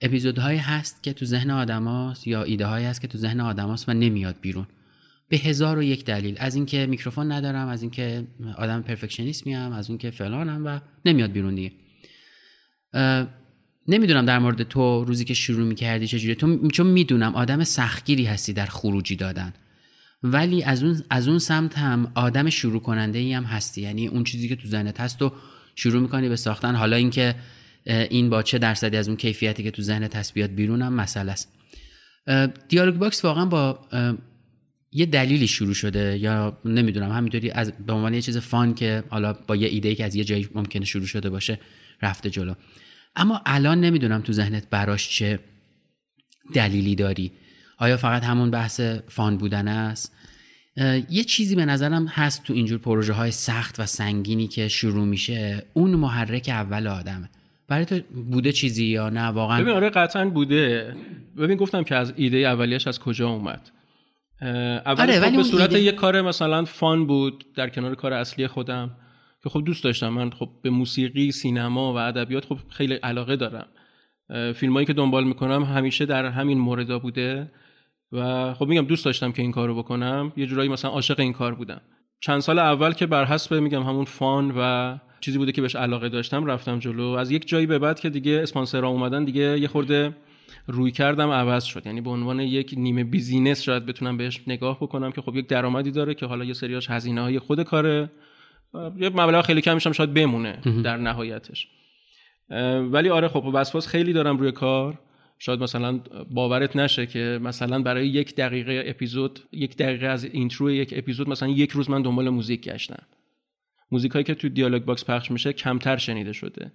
[0.00, 3.92] اپیزودهایی هست که تو ذهن آدماست یا ایده هایی هست که تو ذهن آدماست و
[3.94, 4.66] نمیاد بیرون.
[5.28, 6.36] به هزار و یک دلیل.
[6.38, 8.26] از اینکه میکروفون ندارم از اینکه
[8.58, 11.72] آدم پرفکشنیست میام از اینکه فلانم و نمیاد بیرون دیگه.
[13.88, 18.52] نمی‌دونم در مورد تو روزی که شروع می‌کردی چجوری تو چون می‌دونم آدم سختگیری هستی
[18.52, 19.52] در خروجی دادن.
[20.22, 23.80] ولی از اون از اون سمت هم آدم شروع کننده ای هم هستی.
[23.80, 25.32] یعنی اون چیزی که تو ذهنت هست و
[25.74, 26.74] شروع می‌کنی به ساختن.
[26.74, 27.34] حالا اینکه
[27.86, 31.32] این با چه درصدی از اون کیفیتی که تو ذهنت هست بیاد بیرون هم مسئله
[31.32, 31.52] است.
[32.68, 33.78] Dialogue Box واقعا با
[34.92, 36.18] یه دلیلی شروع شده.
[36.18, 40.04] یا نمی‌دونم همینطوری از به عنوان یه چیز fun که حالا با یه ایده که
[40.04, 41.58] از یه جایی ممکنه شروع شده باشه.
[42.02, 42.54] رفته جلو.
[43.16, 45.38] اما الان نمی‌دونم تو ذهنت براش چه
[46.54, 47.32] دلیلی داری.
[47.78, 50.16] آیا فقط همون بحث فان بودن است؟
[51.10, 55.62] یه چیزی به نظرم هست تو اینجور پروژه های سخت و سنگینی که شروع میشه.
[55.72, 57.30] اون محرک اول آدمه.
[57.68, 60.94] برای تو بوده چیزی یا نه؟ واقعا ببین آره قطعا بوده.
[61.38, 63.70] ببین گفتم که از ایده اولیش از کجا اومد؟
[64.42, 65.80] اول آره خب به صورت ایده...
[65.80, 68.90] یه کار مثلا فان بود در کنار کار اصلی خودم.
[69.42, 70.08] که خب دوست داشتم.
[70.08, 73.66] من خب به موسیقی سینما و ادبیات خب خیلی علاقه دارم.
[74.54, 77.52] فیلمایی که دنبال می‌کنم همیشه در همین موردا بوده
[78.12, 80.32] و خب میگم دوست داشتم که این کارو بکنم.
[80.36, 81.80] یه جورایی مثلا عاشق این کار بودم.
[82.20, 86.08] چند سال اول که بر حسب میگم همون فان و چیزی بوده که بهش علاقه
[86.08, 87.04] داشتم رفتم جلو.
[87.04, 90.16] از یک جایی به بعد که دیگه اسپانسرها اومدن دیگه یه خورده
[90.66, 91.86] روی کردم عوض شد.
[91.86, 95.90] یعنی به عنوان یک نیمه بیزینس شاید بتونم بهش نگاه بکنم که خب یک درآمدی
[95.90, 98.10] داره که حالا یه سریاش هزینه های خود کاره.
[98.74, 101.68] یه مبلغ خیلی کمیش هم شاید بمونه در نهایتش.
[102.90, 104.98] ولی آره خب وسواس خیلی دارم روی کار.
[105.38, 110.94] شاید مثلا باورت نشه که مثلا برای یک دقیقه اپیزود یک دقیقه از intro یک
[110.96, 113.02] اپیزود مثلا یک روز من دنبال موزیک گشتم.
[113.92, 116.72] موزیک هایی که تو Dialogue Box پخش میشه کمتر شنیده شده.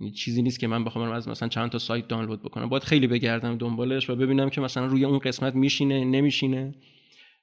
[0.00, 2.68] یعنی چیزی نیست که من بخوام از مثلا چند تا سایت دانلود بکنم.
[2.68, 6.74] باید خیلی بگردم دنبالش و ببینم که مثلا روی اون قسمت میشینه نمیشینه.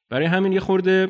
[0.09, 1.07] برای همین یه خورده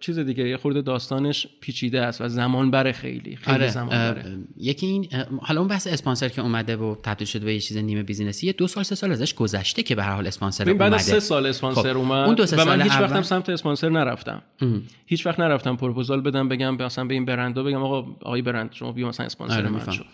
[0.00, 4.38] چیز دیگه یه خورده داستانش پیچیده است و زمان بره خیلی خیلی آره، زمان بره.
[4.56, 5.08] یکی این
[5.42, 8.46] حالا اون بحث اسپانسر که اومده و تبدیل شده به یه چیز نیمه business ی
[8.46, 11.20] یه دو سال سه سال ازش گذشته که به هر حال اسپانسر اومده بعد سه
[11.20, 11.98] سال اسپانسر خب.
[11.98, 14.42] اومد اون دو سه و من هیچ وقتم سمت اسپانسر نرفتم.
[14.60, 14.82] ام.
[15.06, 18.92] هیچ وقت نرفتم پروپوزال بدم بگم مثلا به این برندا بگم آقا آقای برند شما
[18.92, 20.04] بیا مثلا اسپانسر آره من شو.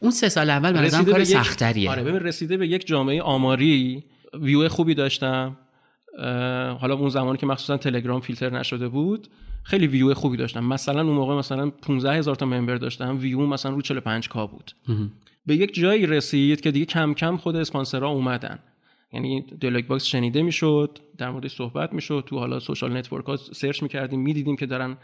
[0.00, 4.68] اون سه سال اول به کار سختریه آره ببین رسیده به یک جامعه آماری ویو
[4.68, 5.56] خوبی داشتم.
[6.80, 9.28] حالا اون زمانی که مخصوصا تلگرام فیلتر نشده بود
[9.62, 10.64] خیلی ویو خوبی داشتم.
[10.64, 13.18] مثلا اون موقع مثلا 15 هزار تا member داشتم.
[13.18, 14.72] ویو مثلا رو 45 K بود.
[15.46, 18.58] به یک جایی رسید که دیگه کم کم خود اسپانسرها اومدن.
[19.12, 22.24] یعنی Dialogue Box شنیده می‌شد در مورد صحبت می‌شد.
[22.26, 24.96] تو حالا social network ها search می‌کردیم می‌دیدیم که دارن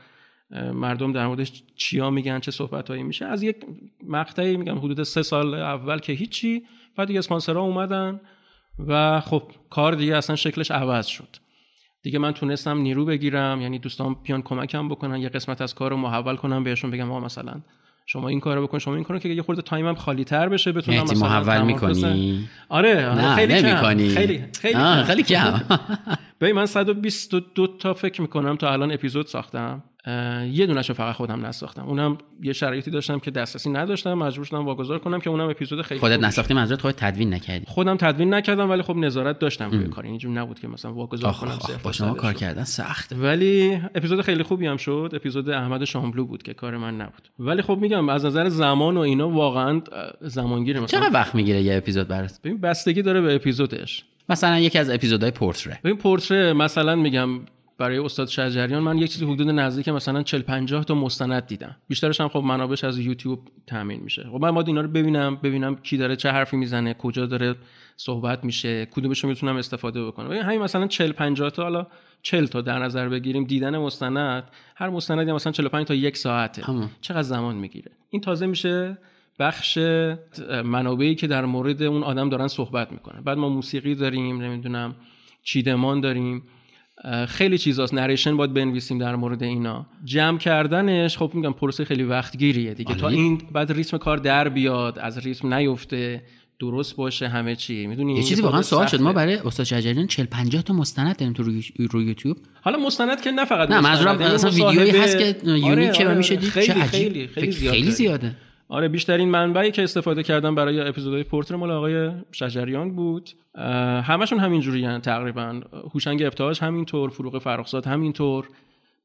[0.73, 3.25] مردم در موردش چیا میگن چه صحبت هایی میشه.
[3.25, 3.57] از یک
[4.09, 6.63] مقطعی میگم حدود سه سال اول که هیچی
[6.97, 8.21] بعد دیگه اسپانسرها اومدن.
[8.87, 11.37] و خب کار دیگه اصلا شکلش عوض شد.
[12.03, 15.97] دیگه من تونستم نیرو بگیرم یعنی دوستان بیان کمکم بکنن یه قسمت از کار رو
[15.97, 17.61] محول کنم بهشون بگم آقا مثلا
[18.07, 21.03] شما این کارو بکن شما این کارو که یه خورده تایمم خالی تر بشه بتونم
[21.03, 24.09] مثلا محول می‌کنی؟ آره, آره خیلی نمی‌کنی.
[24.09, 25.61] خیلی خیلی خیلی کم.
[26.41, 29.83] ببین من 122 تا فکر می‌کنم تا الان اپیزود ساختم.
[30.53, 31.87] یه دونش فقط خودم نساختم.
[31.87, 34.15] اونم یه شرایطی داشتم که دسترسی نداشتم.
[34.15, 37.65] مجبور شدم واگذار کنم که اونم اپیزود خیلی خودت نساختی منظورت خودت تدوین نکردی.
[37.69, 40.05] خودم تدوین نکردم ولی خب نظارت داشتم روی کار.
[40.05, 44.43] اینجوری نبود که مثلا واگذار کنم آخ با شما کار کردن سخت ولی اپیزود خیلی
[44.43, 45.11] خوبی هم شد.
[45.15, 47.29] اپیزود احمد شاملو بود که کار من نبود.
[47.39, 49.83] ولی خب میگم از نظر زمان و اینا واقعا
[50.21, 50.81] زمانگیره.
[50.81, 54.05] مثلا چقدر وقت می‌گیره یه اپیزود برات؟ ببین بستگی داره به اپیزودش.
[54.29, 55.81] مثلا یکی از اپیزودهای پورتره.
[55.85, 57.41] ببین پورتره مثلا میگم
[57.79, 61.77] برای استاد شجریان من یک چیزی حدود نزدیک مثلا 40 50 تا مستند دیدم.
[61.89, 64.27] بیشترش هم خب منابعش از یوتیوب تامین میشه.
[64.33, 67.55] خب من باید اینا رو ببینم ببینم کی داره چه حرفی می‌زنه کجا داره
[67.97, 70.33] صحبت میشه کدومش رو می‌تونم استفاده بکنم.
[70.33, 71.87] همین مثلا 40 50 تا حالا
[72.23, 74.45] 40 تا در نظر بگیریم دیدن مستند
[74.77, 76.63] هر مستندی مثلا 45 تا یک ساعته.
[76.63, 76.91] همون.
[77.01, 78.99] چقدر زمان می‌گیره؟ این تازه میشه
[79.39, 79.79] بخش
[80.65, 83.21] منابعی که در مورد اون آدم دارن صحبت می‌کنن.
[83.21, 84.95] بعد ما موسیقی داریم نمی‌دونم
[85.43, 86.43] چیدمان داریم.
[87.29, 87.95] خیلی چیزاست.
[87.95, 89.87] نریشن باید بنویسیم در مورد اینا.
[90.05, 92.95] جمع کردنش خب میگم پروسه خیلی وقتگیریه دیگه.
[92.95, 93.17] تا آره.
[93.17, 96.23] این بعد ریتم کار در بیاد از ریتم نیفته
[96.61, 97.87] درست باشه همه چی.
[97.87, 99.01] می‌دونی یه چیزی واقعا سوال شد.
[99.01, 102.37] ما برای استاد شجریان 40 50 تا مستند داریم تو روی, روی یوتیوب.
[102.61, 106.19] حالا مستند که نه فقط نه منظورم یعنی اصلا ویدیویی هست که یونیکه آره، و
[106.19, 106.91] میشه دید خیلی چه عجیب.
[106.91, 107.91] خیلی خیلی خیلی.
[107.91, 108.37] زیاده.
[108.69, 113.31] آره بیشترین منبعی که استفاده کردم برای اپیزودهای پورتر مال آقای شجریان بود.
[114.05, 115.61] همشون همین جوری تقریبا.
[115.95, 118.49] هوشنگ ابتهاج همینطور فروغ فرخزاد همینطور.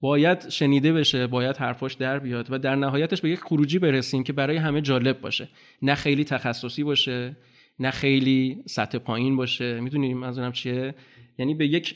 [0.01, 4.33] باید شنیده بشه باید حرفاش در بیاد و در نهایتش به یک خروجی برسیم که
[4.33, 5.49] برای همه جالب باشه.
[5.81, 7.35] نه خیلی تخصصی باشه
[7.79, 9.79] نه خیلی سطح پایین باشه.
[9.79, 10.95] می‌دونیم منظورم چیه؟
[11.37, 11.95] یعنی به یک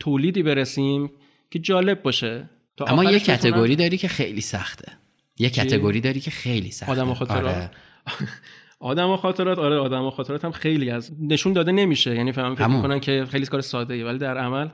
[0.00, 1.10] تولیدی برسیم
[1.50, 2.50] که جالب باشه.
[2.76, 4.92] تا اما یه کتگوری داری که خیلی سخته.
[5.38, 6.92] یه کتگوری داری که خیلی سخته.
[6.92, 7.70] آدم و خاطرات؟ آره.
[8.80, 12.14] آدم و خاطرات؟ آره آدم و خاطرات هم خیلی از نشون داده نمیشه.
[12.14, 12.66] یعنی فهم فکر.
[12.66, 14.68] می‌کنن که خیلی کار ساده ایه ولی در عمل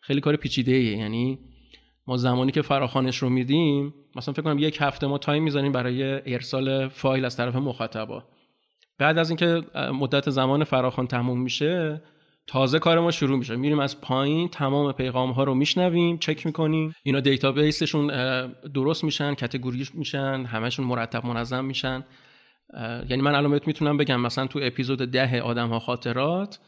[0.00, 1.38] خیلی کار پیچیده ایه یعنی
[2.06, 6.32] ما زمانی که فراخوانش رو میدیم مثلا فکر کنم یک هفته ما تایم می‌زنیم برای
[6.34, 8.24] ارسال فایل از طرف مخاطبا.
[8.98, 12.02] بعد از اینکه مدت زمان فراخوان تموم میشه
[12.46, 13.56] تازه کار ما شروع میشه.
[13.56, 16.94] میریم از پایین تمام پیغام ها رو میشنویم چک می‌کنیم.
[17.02, 18.06] اینا دیتابیسشون
[18.74, 22.04] درست میشن کتگوری میشن همشون مرتب منظم میشن.
[23.08, 26.58] یعنی من الان می‌تونم بگم مثلا تو اپیزود ده آدم ها خاطرات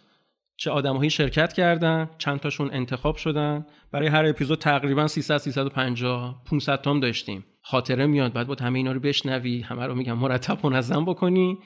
[0.56, 3.66] چه آدمهایی شرکت کردن چند تاشون انتخاب شدن.
[3.92, 7.44] برای هر اپیزود تقریبا 300 350 500 تام داشتیم.
[7.62, 11.58] خاطره میاد بعد با همه اینا رو بشنوی همه رو میگم مرتب منظم بکنی.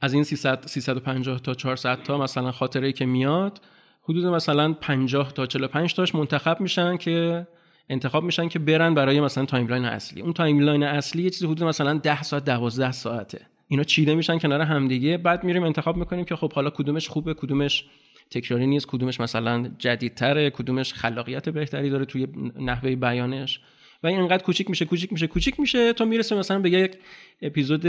[0.00, 3.60] از این 300 350 تا 400 تا مثلا خاطره که میاد
[4.02, 7.46] حدود مثلا 50 تا 45 تاش منتخب میشن که
[7.88, 10.22] انتخاب میشن که برن برای مثلا timeline اصلی.
[10.22, 13.46] اون timeline اصلی یه چیزی حدود مثلا 10 ساعت 12 ساعته.
[13.68, 15.18] اینا چیده میشن کنار همدیگه.
[15.18, 17.84] بعد میریم انتخاب می‌کنیم که خب حالا کدومش خوبه کدومش
[18.30, 22.26] تکراری نیست کدومش مثلا جدیدتره کدومش خلاقیت بهتری داره توی
[22.60, 23.60] نحوه بیانش.
[24.02, 26.96] و این انقدر کوچیک میشه کوچیک میشه کوچیک میشه تا می‌رسه مثلا به یک
[27.42, 27.86] اپیزود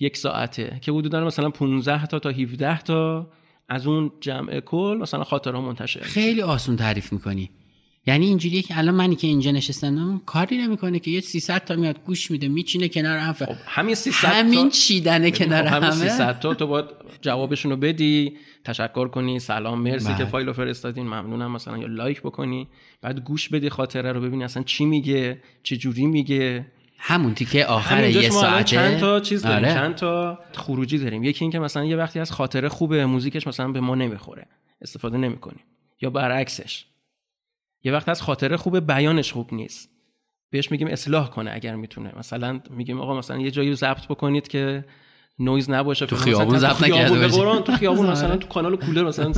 [0.00, 3.30] یک ساعته که حدودا مثلا 15 تا تا 17 تا
[3.68, 6.00] از اون جمع کل مثلا خاطره منتشر.
[6.00, 7.50] خیلی آسون تعریف می‌کنی
[8.06, 12.04] یعنی اینجوریه که الان منی که اینجا نشستم کاری نمی‌کنه که یه 300 تا میاد
[12.04, 16.08] گوش میده میچینه کنار هم خب همین 300 همین تا چیدنه کنار خب همین همه
[16.08, 16.86] 300 تا تو باید
[17.20, 20.18] جوابشون رو بدی تشکر کنی سلام مرسی بله.
[20.18, 22.68] که فایل رو فرستادین ممنونم مثلا یا لایک بکنی
[23.02, 26.66] بعد گوش بدی خاطره رو ببینی اصلا چی میگه چه جوری میگه
[26.98, 28.64] همون تیکه آخر یه ساعته.
[28.64, 29.74] چند تا چیز داریم آره.
[29.74, 31.24] چند تا خروجی داریم.
[31.24, 34.46] یکی اینکه مثلا یه وقتی از خاطره خوبه موزیکش مثلا به ما نمی‌خوره
[34.82, 35.64] استفاده نمی‌کنیم.
[36.00, 36.84] یا برعکسش.
[37.84, 39.90] یه وقت از خاطره خوبه بیانش خوب نیست.
[40.50, 42.12] بهش میگیم اصلاح کنه اگر می‌تونه.
[42.18, 44.84] مثلا میگیم آقا مثلا یه جایی رو ضبط بکنید که
[45.38, 46.16] نویز نباشه تو.
[46.16, 47.28] خیابون ضبط نکرده
[47.60, 48.36] تو خیابون مثلا آره.
[48.36, 49.32] تو کانال کولر مثلا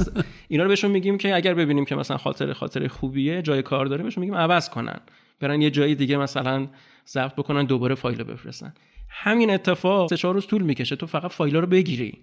[0.48, 4.02] اینا رو بهشون میگیم که اگر ببینیم که مثلا خاطره خاطره خوبیه جای کار داره
[4.02, 5.00] بهشون میگیم عوض کنن.
[5.40, 6.66] برن یه جایی دیگه مثلا
[7.08, 8.74] ضبط بکنن دوباره فایل رو بفرستن.
[9.08, 10.96] همین اتفاق سه چهار روز طول می‌کشه.
[10.96, 12.18] تو فقط فایل رو بگیری.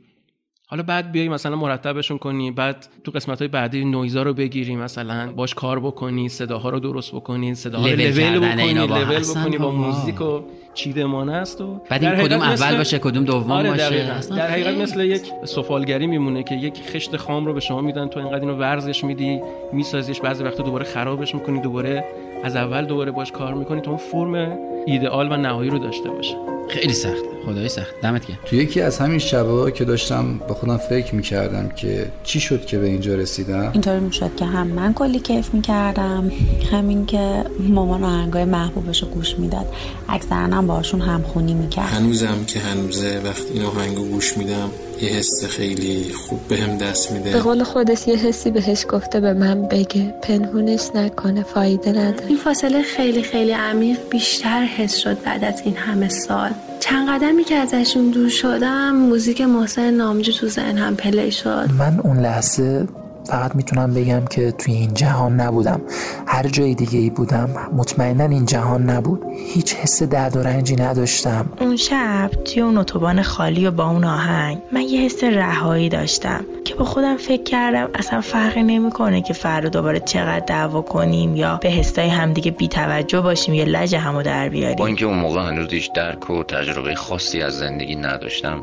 [0.67, 5.31] حالا بعد بیای مثلا مرتبشون کنی بعد تو قسمت های بعدی نویزا رو بگیری مثلا
[5.31, 9.65] باش کار بکنی صداها رو درست بکنی صداها رو لول بکنی با لول بکنی با
[9.65, 9.77] بابا.
[9.77, 10.41] موزیک و
[10.73, 15.01] چیدمانه است و بعد این کدوم اول باشه کدوم دوم آره باشه؟ در حقیقت مثل
[15.01, 19.03] یک سفالگری میمونه که یک خشت خام رو به شما میدن تو اینقدر اینو ورزش
[19.03, 19.41] میدی
[19.73, 22.05] میسازیش بعضی وقتا دوباره خرابش می‌کنی دوباره
[22.43, 26.35] از اول دوباره باش کار می‌کنی تا اون فرم ایدئال و نهایی رو داشته باشه.
[26.69, 27.23] خیلی سخت.
[27.45, 28.01] خدای سخت.
[28.01, 28.39] دمت گرم.
[28.45, 32.77] تو یکی از همین شبه که داشتم با خودم فکر می‌کردم که چی شد که
[32.77, 36.31] به اینجا رسیدم؟ اینطوری می‌شد که هم من کلی کیف می‌کردم
[36.71, 39.65] همین که مامان آهنگای محبوبش رو گوش می‌داد.
[40.09, 41.85] اکثرا هم باشون همخونی می‌کرد.
[41.85, 44.69] هنوزم که هنوزه وقتی این آهنگو گوش میدم
[45.01, 49.33] یه حس خیلی خوب بهم دست به میده قول خودش یه حسی بهش گفته به
[49.33, 52.27] من بگه پنهونش نکنه فایده نداره.
[52.27, 56.51] این فاصله خیلی خیلی عمیق بیشتر حس شد بعد از این همه سال.
[56.79, 61.69] چند قدمی که ازشون دور شدم موزیک محسن نامجو تو ذهنم پلی شد.
[61.79, 62.87] من اون لحظه
[63.25, 65.81] فقط می‌تونم بگم که توی این جهان نبودم.
[66.27, 67.49] هر جای دیگه ای بودم.
[67.77, 69.21] مطمئنا این جهان نبود.
[69.53, 71.45] هیچ حس درد و رنجی نداشتم.
[71.59, 76.45] اون شب توی اون اتوبان خالی و با اون آهنگ من یه حس رهایی داشتم
[76.65, 81.59] که با خودم فکر کردم اصلا فرقی نمی‌کنه که فردا دوباره چقدر دعوا کنیم یا
[81.61, 84.75] به حسای همدیگه بی توجه باشیم یا لج همو در بیاریم.
[84.75, 88.61] با اینکه اون موقع هنوز هیچ درک و تجربه خاصی از زندگی نداشتم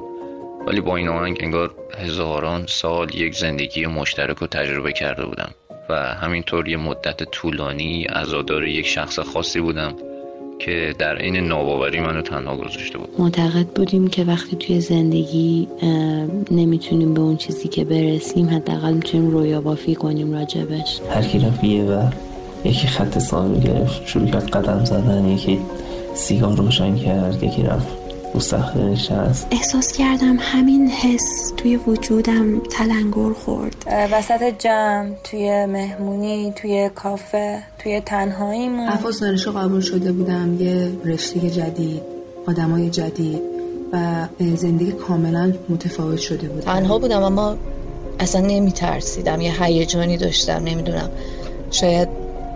[0.66, 5.50] ولی با این آهنگ انگار هزاران سال یک زندگی مشترک رو تجربه کرده بودم
[5.88, 9.94] و همینطور یه مدت طولانی عزادار یک شخص خاصی بودم
[10.58, 13.08] که در این ناباوری منو تنها گذاشته بود.
[13.18, 15.68] معتقد بودیم که وقتی توی زندگی
[16.50, 21.00] نمی‌تونیم به اون چیزی که برسیم حداقل می‌تونیم رویا بافی کنیم راجبش.
[21.10, 22.12] هر کی رفت یه بر
[22.64, 25.58] یکی خط سال گرفت شروع کرد قدم زدن یکی
[26.14, 27.99] سیگار روشن کرد یکی رفت
[29.50, 33.76] احساس کردم همین حس توی وجودم تلنگر خورد.
[34.12, 38.88] وسط جمع توی مهمونی توی کافه توی تنهاییمون.
[38.88, 40.60] افاس دانشگاه قبول شده بودم.
[40.60, 42.02] یه رشته جدید
[42.48, 43.42] آدمای جدید
[43.92, 46.62] و زندگی کاملا متفاوت شده بود.
[46.62, 47.56] تنها بودم اما
[48.20, 51.10] اصلا نمی ترسیدم یه هیجانی داشتم نمی‌دونم.
[51.70, 52.08] شاید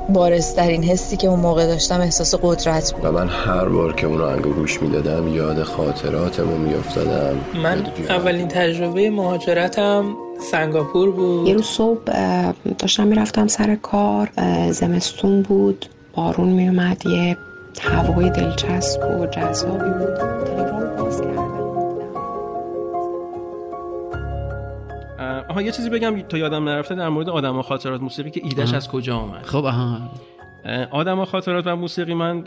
[0.08, 3.04] بارسترین حسی که اون موقع داشتم احساس قدرت بود.
[3.04, 7.36] و من هر بار که اون رو گوش می‌دادم یاد خاطراتمو میافتادم.
[7.62, 10.04] من اولین تجربه مهاجرتم
[10.50, 11.48] سنگاپور بود.
[11.48, 12.00] یه روز صبح
[12.78, 14.28] داشتم می‌رفتم سر کار
[14.70, 15.86] زمستون بود
[16.16, 17.36] بارون میومد یه
[17.80, 20.16] هوای دلچسب و جذابی بود.
[20.16, 21.63] تلگرام باز کردم.
[25.48, 28.74] آها یه چیزی بگم تا یادم نرفته در مورد آدم و خاطرات موسیقی که ایدش
[28.74, 30.10] از کجا آمد خب آها.
[30.90, 32.44] آدم و خاطرات و موسیقی من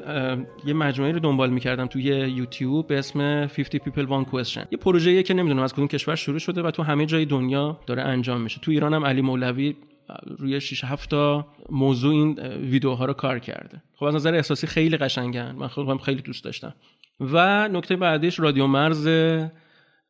[0.65, 5.23] یه مجموعه رو دنبال می‌کردم توی یوتیوب به اسم 50 People One Question یه پروژه‌ایه
[5.23, 8.59] که نمی‌دونم از کدوم کشور شروع شده و تو همه جای دنیا داره انجام میشه.
[8.61, 9.75] تو ایران هم علی مولوی
[10.37, 13.81] روی 6 7 تا موضوع این ویدیوها رو کار کرده.
[13.95, 15.55] خب از نظر احساسی خیلی قشنگن.
[15.59, 16.73] من خودم خیلی دوست داشتم.
[17.19, 19.07] و نکته بعدیش رادیو مرز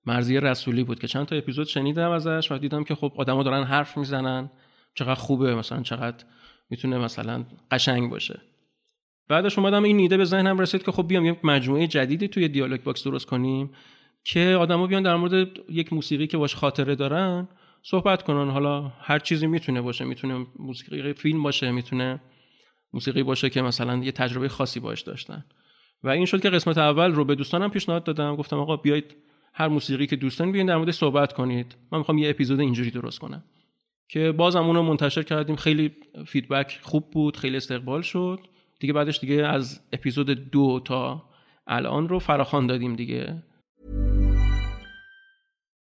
[0.08, 3.64] مرضیه رسولی بود که چند تا اپیزود شنیدم ازش و دیدم که خب آدما دارن
[3.64, 4.50] حرف می‌زنن.
[4.96, 6.26] چقدر خوبه مثلا چقدر
[6.70, 8.42] می‌تونه مثلا قشنگ باشه.
[9.28, 12.84] بعدش اومدم این ایده به ذهنم رسید که خب بیام یک مجموعه جدیدی توی Dialogue
[12.84, 13.70] Box درست کنیم
[14.24, 17.48] که آدما بیان در مورد یک موسیقی که باش خاطره دارن
[17.82, 18.50] صحبت کنن.
[18.50, 22.22] حالا هر چیزی می‌تونه باشه می‌تونه موسیقی فیلم باشه می‌تونه
[22.94, 25.46] موسیقی باشه که مثلا یه تجربه خاصی باش داشتن.
[26.04, 28.36] و این شد که قسمت اول رو به دوستانم پیشنهاد دادم.
[28.36, 29.16] گفتم آقا بیاید
[29.60, 31.76] هر موسیقی که دوستان بیاین در مورد صحبت کنید.
[31.92, 33.44] من می‌خوام یه اپیزود اینجوری درست کنم.
[34.10, 35.56] که بازم اون رو منتشر کردیم.
[35.56, 35.92] خیلی
[36.28, 38.40] فیدبک خوب بود خیلی استقبال شد.
[38.80, 41.24] دیگه بعدش دیگه از اپیزود دو تا
[41.68, 43.44] الان رو فراخوان دادیم دیگه.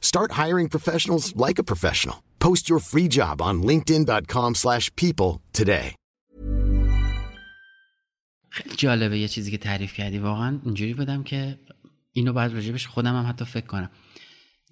[0.00, 2.16] Start hiring professionals like a professional.
[2.40, 5.94] Post your free job on linkedin.com/people today.
[8.50, 11.58] خیلی جالبه یه چیزی که تعریف کردی واقعا اینجوری بدم که
[12.12, 13.90] اینو بعد راجبش خودم هم حتی فکر کنم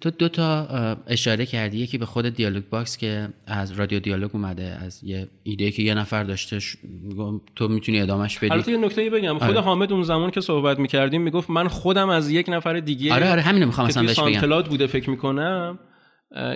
[0.01, 0.67] تو دو تا
[1.07, 1.77] اشاره کردی.
[1.77, 5.93] یکی به خود دیالوگ باکس که از رادیو دیالوگ اومده از یه ایده که یه
[5.93, 6.77] نفر داشته ش...
[7.55, 8.51] تو می‌تونی ادامش بدی.
[8.51, 9.37] البته یه نکته بگم.
[9.37, 9.59] خود آره.
[9.59, 13.41] حامد اون زمان که صحبت می‌کردیم می‌گفت من خودم از یک نفر دیگه آره آره
[13.41, 14.61] همینو می‌خوام مثلا بهش بگم.
[14.61, 15.79] بوده فکر می‌کنم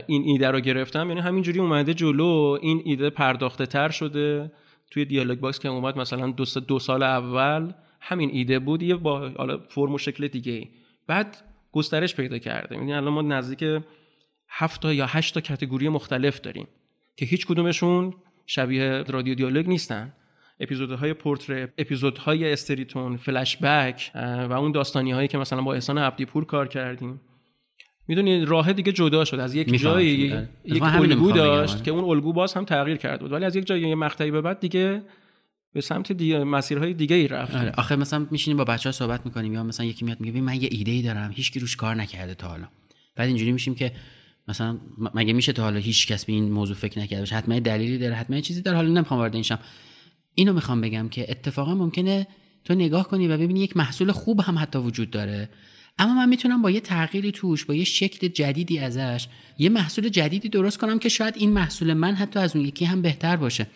[0.08, 1.08] این ایده رو گرفتم.
[1.08, 2.58] یعنی همینجوری اومده جلو.
[2.62, 4.52] این ایده پرداخته تر شده.
[4.92, 8.84] توی دیالوگ باکس که اومد مثلا دو, دو سال اول همین ایده بود.
[8.84, 10.68] یه با حالا فرم و شکل دیگه
[11.08, 11.38] بعد
[11.72, 13.84] گسترش پیدا کرده یعنی الان ما نزدیک
[14.50, 16.68] هفت تا یا هشت تا category مختلف داریم
[17.16, 18.14] که هیچ کدومشون
[18.46, 20.14] شبیه رادیو دیالوگ نیستن.
[20.60, 24.12] اپیزودهای پورتره اپیزودهای استریتون فلش بک
[24.50, 27.22] و اون داستانی هایی که مثلا با احسان عبدی پور کار کردیم.
[28.08, 29.40] می‌دونی راه دیگه جدا شد.
[29.40, 33.32] از یک جایی یک الگو داشت که اون الگو باز هم تغییر کرده بود.
[33.32, 35.02] ولی از یک جایی یه مقطعی به بعد دیگه
[35.74, 37.56] به سمت دیگه مسیرهای دیگه ای رفت.
[37.56, 37.72] آره.
[37.78, 40.70] آخه مثلا میشینیم با بچه ها صحبت می‌کنیم یا مثلا یکی میاد میگه من یه
[40.72, 42.68] ایده ای دارم هیچ کی روش کار نکرده تا حالا.
[43.16, 43.92] بعد اینجوری میشیم که
[44.48, 44.78] مثلا
[45.14, 48.16] مگه میشه تا حالا هیچ کس به این موضوع فکر نکرده باشه؟ حتما دلیلی داره
[48.16, 48.78] حتما چیزی داره.
[48.78, 49.60] حالا نمی‌خوام وارد اینشم
[50.36, 52.28] اینو می‌خوام بگم که اتفاقا ممکنه
[52.64, 55.50] تو نگاه کنی و ببینی یک محصول خوب هم حتی وجود داره.
[56.00, 60.50] اما من می‌تونم با یه تغییری توش با یه شکل جدیدی ازش یه محصول جدیدی
[60.50, 63.68] درست کنم که شاید این محصول من حتی از اون یکی هم بهتر باشه.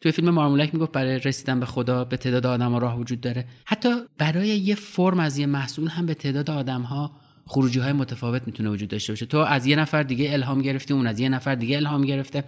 [0.00, 3.44] توی فیلم مارمولک می‌گفت برای رسیدن به خدا به تعداد آدم ها راه وجود داره.
[3.64, 3.88] حتی
[4.18, 7.10] برای یه فرم از یه محصول هم به تعداد آدم ها
[7.46, 9.26] خروجی های متفاوت می‌تونه وجود داشته باشه.
[9.26, 12.44] تو از یه نفر دیگه الهام گرفتی اون از یه نفر دیگه الهام گرفته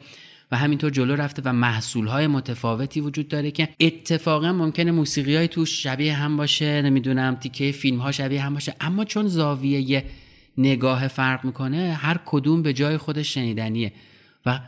[0.52, 5.48] و همینطور جلو رفته و محصول های متفاوتی وجود داره که اتفاقا ممکنه موسیقی های
[5.48, 8.74] توش شبیه هم باشه نمی‌دونم تیکه فیلم ها شبیه هم باشه.
[8.80, 10.04] اما چون زاویه
[10.58, 13.92] نگاه فرق می‌کنه هر کدوم به جای خودش شنیدنیه
[14.46, 14.60] و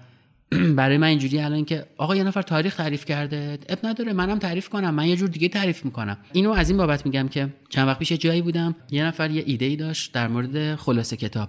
[0.77, 3.59] برای من اینجوری الان که آقا یه نفر تاریخ تعریف کرده.
[3.69, 4.95] اب نداره منم تعریف کنم.
[4.95, 6.17] من یه جور دیگه تعریف می‌کنم.
[6.33, 9.65] اینو از این بابت میگم که چند وقت پیش جایی بودم یه نفر یه ایده
[9.65, 11.49] ای داشت در مورد خلاصه کتاب.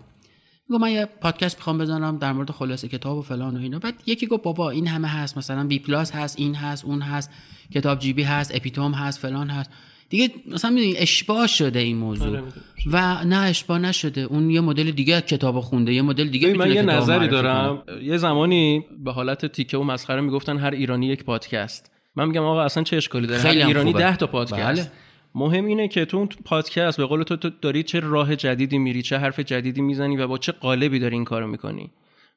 [0.69, 3.79] گفت من یه پادکست می‌خوام بزنم در مورد خلاصه کتاب و فلان و اینا.
[3.79, 5.37] بعد یکی گفت بابا این همه هست.
[5.37, 7.31] مثلا بی پلاس هست این هست اون هست
[7.73, 9.69] کتاب جیبی هست اپیتوم هست فلان هست.
[10.09, 12.27] دیگه مثلا می‌دونی اشباه شده این موضوع.
[12.27, 12.43] آره،
[12.91, 14.21] و نه اشباه نشده.
[14.21, 17.83] اون یه مدل دیگه کتاب خونده یه مدل دیگه من یه نظری دارم.
[17.87, 18.03] کنه.
[18.03, 21.91] یه زمانی به حالت تیکه و مسخره می‌گفتن هر ایرانی یک پادکست.
[22.15, 24.03] من میگم آقا اصلا چه اشکالی داره؟ خیلی هر ایرانی خوبه.
[24.03, 24.81] ده تا پادکست.
[24.81, 24.91] بله.
[25.35, 29.01] مهم اینه که تو اون پادکست به قول تو, تو داری چه راه جدیدی میری
[29.01, 31.91] چه حرف جدیدی می‌زنی و با چه قالبی داری این کارو می‌کنی.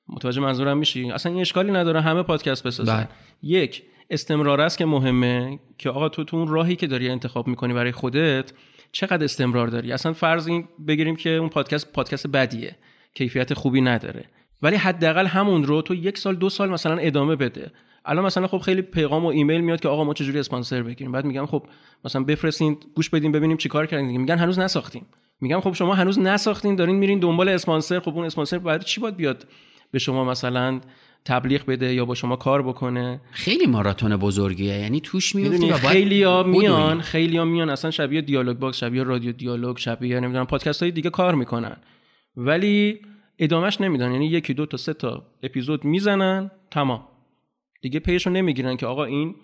[0.09, 2.97] متوجه منظورم میشی؟ اصلا این اشکالی نداره همه پادکست بسازن.
[2.97, 3.09] بله.
[3.43, 7.73] یک استمرار است که مهمه که آقا تو تو اون راهی که داری انتخاب می‌کنی
[7.73, 8.53] برای خودت
[8.93, 12.77] چقدر استمرار داری؟ اصلا فرض این بگیریم که اون پادکست پادکست بدیه
[13.15, 14.25] کیفیت خوبی نداره.
[14.63, 17.71] ولی حداقل همون رو تو یک سال دو سال مثلا ادامه بده.
[18.05, 21.25] الان مثلا خب خیلی پیغام و ایمیل میاد که آقا ما چجوری اسپانسر بگیریم؟ بعد
[21.25, 21.67] میگم خب
[22.05, 25.07] مثلا بفرستین گوش بدیم ببینیم چیکار کردین میگن هنوز نساختیم
[25.41, 28.01] میگم خب شما هنوز نساختین دارین میرین دنبال اسپانسر.
[28.01, 29.47] خب اون اسپانسر بعد چی باید بیاد
[29.91, 30.81] به شما مثلا
[31.25, 33.21] تبلیغ بده یا با شما کار بکنه.
[33.31, 34.79] خیلی ماراتون بزرگیه.
[34.79, 36.43] یعنی توش میفتی و خیلی ها.
[36.43, 37.71] میان خیلی ها میان.
[37.71, 41.77] اصلا شبیه دیالوگ باکس شبیه رادیو دیالوگ شبیه نمی‌دونم پادکست های دیگه کار می‌کنن.
[42.37, 43.01] ولی
[43.39, 44.12] ادامهش نمیدن.
[44.12, 47.05] یعنی یکی دو تا سه تا اپیزود می‌زنن تمام.
[47.83, 49.35] دیگه پیشو نمی‌گیرن که آقا این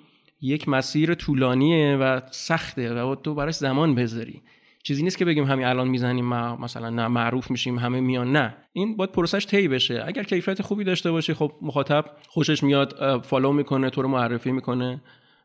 [0.41, 4.43] یک مسیر طولانیه و سخته و تو براش زمان بذاری.
[4.87, 8.33] چیزی نیست که بگیم همین الان می‌زنیم ما مثلا نه معروف میشیم همه میان.
[8.33, 8.57] نه.
[8.73, 10.05] این باید پروسش طی بشه.
[10.07, 15.01] اگر کیفیت خوبی داشته باشی خب مخاطب خوشش میاد follow می‌کنه تو رو معرفی می‌کنه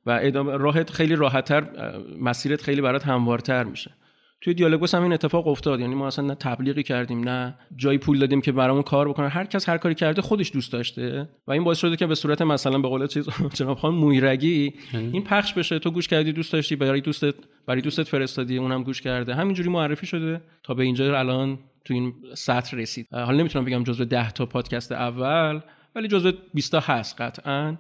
[0.06, 1.66] و ادامه راحت خیلی راحتتر
[2.22, 3.92] مسیرت خیلی برات هموارتر میشه.
[4.42, 5.80] توی دیالوگوس هم این اتفاق افتاد.
[5.80, 9.46] یعنی ما اصلا نه تبلیغی کردیم نه جایی پول دادیم که برامون کار بکنه هر
[9.46, 11.30] کس هر کاری کرده خودش دوست داشته.
[11.48, 15.24] و این باعث شده که به صورت مثلا به قول چیز جناب خان مویرگی این
[15.24, 15.80] پخش بشه.
[15.80, 17.36] تو گوش کردی دوست داشتی برای دوستت
[17.66, 19.36] برای دوستت فرستادی اونم گوش کرده.
[19.36, 23.08] همینجوری معرفی شده تا به اینجا الان تو این سطر رسید.
[23.12, 25.60] حالا نمی‌تونم بگم جزو 10 تا پادکست اول
[25.96, 27.78] ولی جزو 20 تا هست قطعا.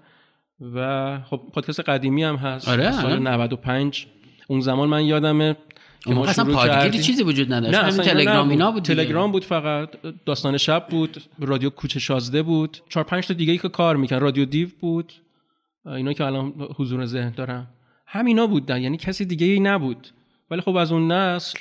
[0.74, 2.68] و خب پادکست قدیمی هم هست.
[2.70, 3.28] آره، سال الان.
[3.28, 4.08] 95
[4.48, 5.56] اون زمان من یادمه
[6.06, 7.04] اون موقع اصلا پادگیری.
[7.04, 7.74] چیزی وجود نداشت.
[7.76, 8.52] نه همین اصلا تلگرام نبود.
[8.52, 8.84] اینا بود.
[8.84, 9.90] تلگرام بود فقط
[10.26, 14.16] داستان شب بود رادیو کوچه شازده بود چهار پنج تا دیگه ای که کار میکن
[14.16, 15.14] رادیو دیو بود
[15.86, 17.68] اینا که الان حضور ذهن دارم
[18.08, 20.08] همینا بودن یعنی کسی دیگه ای نبود
[20.52, 21.60] ولی خب از اون نسل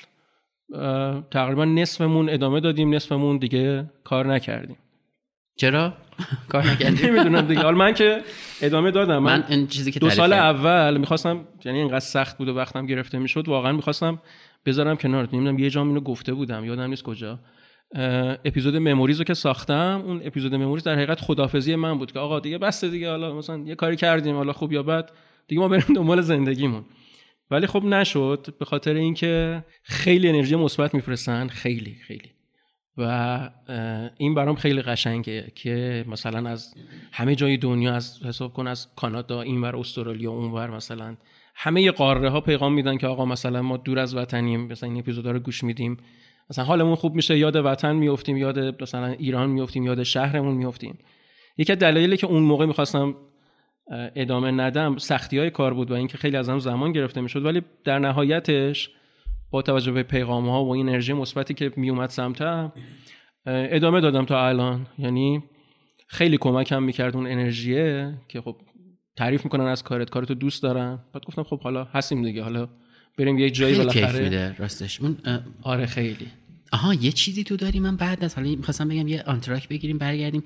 [1.30, 4.76] تقریبا نصفمون ادامه دادیم نصفمون دیگه کار نکردیم
[5.56, 5.94] چرا
[6.52, 7.60] کار نکردیم نمی‌دونم دیگه.
[7.60, 8.20] حالا من که
[8.60, 9.18] ادامه دادم.
[9.18, 10.32] من, این چیزی که دو سال.
[10.32, 14.22] اول می‌خواستم یعنی اینقدر سخت بود و وقتم گرفته می‌شد واقعا می‌خواستم
[14.66, 15.28] بذارم کنار.
[15.32, 17.38] نمی‌دونم یه جام اینو گفته بودم یادم نیست کجا.
[18.44, 22.40] اپیزود مموریز رو که ساختم اون اپیزود مموریز در حقیقت خدافزی من بود که آقا
[22.40, 25.10] دیگه بس دیگه حالا مثلا یه کاری کردیم حالا خوب یا بد
[25.48, 26.84] دیگه ما بریم دنبال زندگیمون.
[27.50, 31.48] ولی خب نشد به خاطر اینکه خیلی انرژی مثبت میفرستن.
[31.48, 32.30] خیلی خیلی.
[32.98, 33.50] و
[34.16, 36.74] این برام خیلی قشنگه که مثلا از
[37.12, 41.16] همه جای دنیا از حساب کن از کانادا اینور استرالیا اونور مثلا.
[41.54, 45.30] همه قاره ها پیغام میدن که آقا مثلا ما دور از وطنیم مثلا این اپیزودا
[45.30, 45.96] رو گوش میدیم.
[46.50, 50.98] مثلا حالمون خوب میشه یاد وطن میفتیم یاد مثلا ایران میفتیم یاد شهرمون میفتیم
[51.58, 53.14] یکی از دلایلی که اون موقع می‌خواستم
[53.90, 57.98] ادامه ندم سختی های کار بود و اینکه خیلی ازم زمان گرفته می‌شد ولی در
[57.98, 58.90] نهایتش
[59.50, 62.72] با توجه به پیغام ها و این انرژی مثبتی که میومد سمتم
[63.46, 64.86] ادامه دادم تا الان.
[64.98, 65.42] یعنی
[66.06, 68.56] خیلی کمکم می‌کرد اون انرژیه که خب
[69.16, 70.10] تعریف می‌کنن از کارت.
[70.10, 72.42] کارتو دوست دارن بعد گفتم خب حالا هستیم دیگه.
[72.42, 72.68] حالا
[73.18, 75.00] بریم یه جایی خیلی کیف بالاخره میده راستش.
[75.00, 75.16] اون
[75.62, 76.26] آره خیلی.
[76.72, 80.42] آها یه چیزی تو داری من بعد از حالا می‌خواستم بگم یه آنتراک بگیریم برگردیم.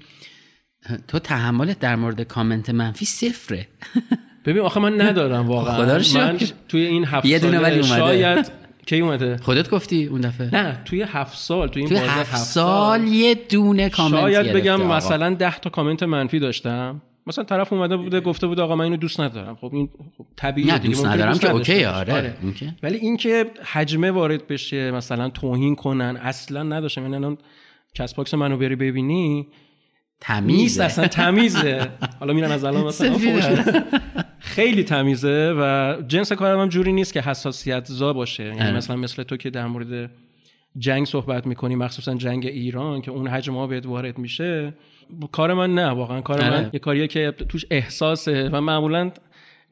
[1.08, 3.68] تو تحملت در مورد کامنت منفی صفره.
[4.46, 5.76] ببین آخه من ندارم واقعا.
[5.76, 6.38] خدا رو من.
[6.68, 7.98] توی این هفت یه دونه ولی اومده.
[7.98, 12.10] شاید کی اومده خودت گفتی اون دفعه نه توی هفت سال توی این توی بازه
[12.10, 14.96] هفت سال یه دونه کامنت شاید بگم آقا.
[14.96, 18.96] مثلا ده تا کامنت منفی داشتم مثلا طرف اومده بوده گفته بود آقا من اینو
[18.96, 21.84] دوست ندارم خب این خب طبیعیه نه دوست ندارم که OK.
[21.84, 22.74] آره این که.
[22.82, 27.38] ولی اینکه حجمه وارد بشه مثلا توهین کنن اصلا نداشتم یعنی الان
[27.94, 29.46] Castbox منو بری ببینی
[30.42, 31.88] نیست اصلا تمیزه
[32.20, 33.18] حالا میرن از الان مثلا.
[33.18, 33.44] فوش.
[34.52, 38.76] خیلی تمیزه و جنس کارم هم جوری نیست که حساسیت زا باشه یعنی آره.
[38.76, 40.10] مثلا مثل تو که در مورد
[40.78, 44.74] جنگ صحبت می‌کنی مخصوصا جنگ ایران که اون حجم ها بهت وارد میشه
[45.32, 46.50] کار من نه واقعا کار آره.
[46.50, 49.10] من یه کاریه که توش احساسه و معمولا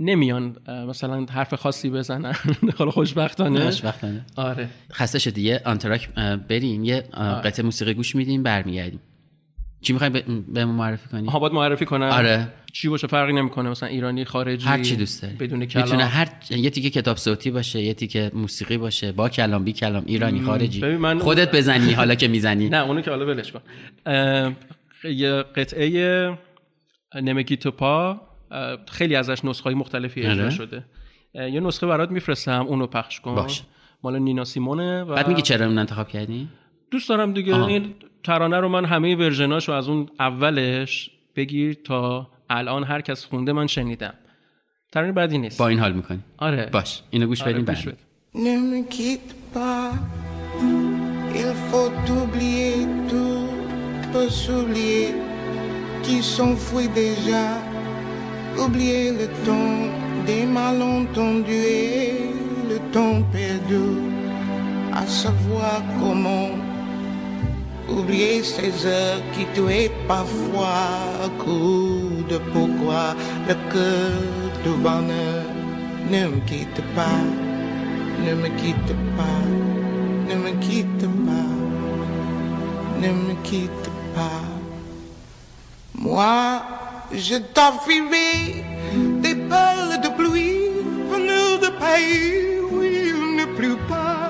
[0.01, 0.57] نمیان
[0.89, 2.35] مثلا حرف خاصی بزنن
[2.79, 4.27] حالا خوشبختانه خوشبختانه.
[4.37, 6.09] آره خسته شدی یه آنتراک
[6.49, 7.41] بریم یه آره.
[7.41, 9.01] قطعه موسیقی گوش میدیم برمیگردیم
[9.81, 10.11] چی می‌خوای
[10.49, 12.49] بهمون معرفی کنی ها باید معرفی کنم آره.
[12.73, 15.35] چی باشه فرقی نمی‌کنه؟ مثلا ایرانی خارجی هر چی دوست داری.
[15.35, 15.85] بدون کلام.
[15.85, 20.03] می‌تونه هر یه تیکه کتاب صوتی باشه یه تیکه موسیقی باشه با کلام بی کلام
[20.07, 20.43] ایرانی.
[20.43, 20.81] خارجی.
[20.81, 22.69] من- خودت بزنی حالا که می‌زنی.
[22.69, 23.61] نه اونو که حالا ولش کن.
[25.05, 26.39] یه قطعه
[27.15, 30.51] نمگی تو پا اه، خیلی ازش نسخه های مختلفی اجرا آره.
[30.51, 30.85] شده.
[31.35, 33.35] یه نسخه برات میفرستم اونو پخش کن.
[33.35, 33.63] باش.
[34.03, 36.49] مال نینا سیمونه و بعد میگی چرا اون انتخاب کردی؟
[36.91, 37.65] دوست دارم دیگه.
[37.65, 37.95] این
[38.25, 43.68] ترانه رو من همه ورژناشو از اون اولش بگیر تا الان هر کس خونده من
[43.68, 44.14] شنیدم
[44.92, 47.96] ترانه بعدی نیست با این حال میکنی آره باش اینو گوش آره، بدیم گوش بعد
[47.96, 48.06] بده.
[48.36, 49.92] Ne me quitte pas,
[51.42, 51.92] il faut
[52.22, 52.76] oublier
[53.10, 53.48] tout,
[54.12, 55.08] peut s'oublier
[56.04, 57.46] qui s'enfuit déjà.
[58.64, 59.78] Oublier le temps
[60.26, 62.30] des malentendus et
[62.72, 63.88] le temps perdu,
[64.94, 66.52] à savoir comment
[67.91, 73.15] oublier ces heures qui tuaient parfois coup de pourquoi
[73.49, 74.13] le cœur
[74.65, 75.45] du bonheur
[76.11, 77.23] ne me quitte pas.
[78.27, 79.41] Ne me quitte pas,
[80.29, 81.53] ne me quitte pas,
[83.01, 84.45] ne me quitte pas.
[85.95, 86.63] Moi,
[87.13, 88.65] je t'enfuirai
[89.23, 90.69] des balles de pluie
[91.11, 94.30] venues de pays où il ne pleut pas.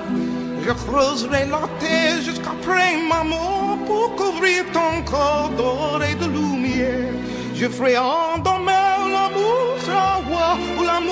[0.63, 7.13] Je creuserai la terre jusqu'après ma mort pour couvrir ton corps d'or et de lumière.
[7.55, 11.10] Je ferai en demain l'amour sera roi, où l'amour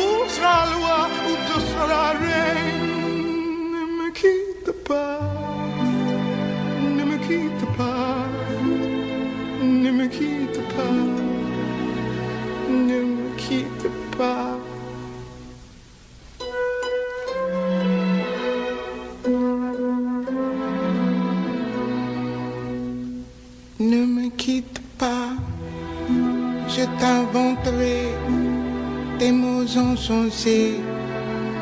[30.29, 30.75] insensés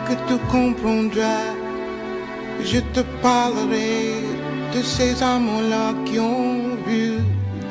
[0.07, 1.55] que tu comprendras.
[2.63, 4.15] Je te parlerai
[4.73, 7.19] de ces amants-là qui ont vu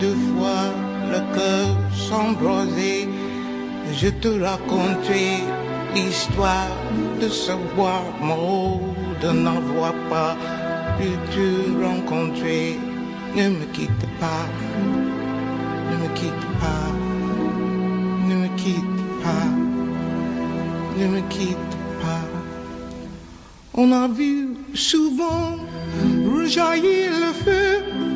[0.00, 0.72] deux fois
[1.12, 3.08] le cœur s'embraser.
[3.92, 5.42] Je te raconterai
[5.94, 6.76] l'histoire
[7.20, 8.80] de ce bois mort,
[9.22, 10.36] de n'avoir pas
[10.98, 12.78] pu te rencontrer.
[13.34, 14.46] Ne me quitte pas,
[15.90, 17.05] ne me quitte pas,
[20.96, 22.26] ne me quitte pas.
[23.74, 25.56] On a vu souvent
[26.34, 27.68] rejaillir le feu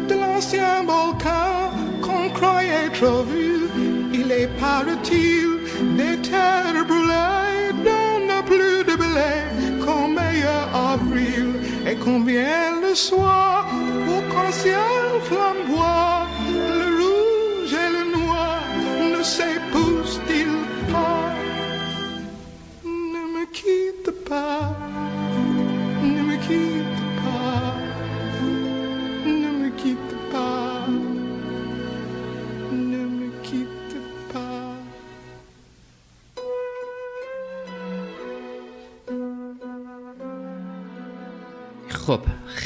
[0.08, 1.70] de l'ancien volcan
[2.02, 3.68] qu'on croyait trop vu.
[4.12, 5.40] Il est parti
[5.98, 9.32] des terres brûlées, donne plus de blé
[9.84, 11.46] qu'en meilleur avril.
[11.86, 13.66] Et combien le soir,
[14.08, 15.69] au ciel flamboie,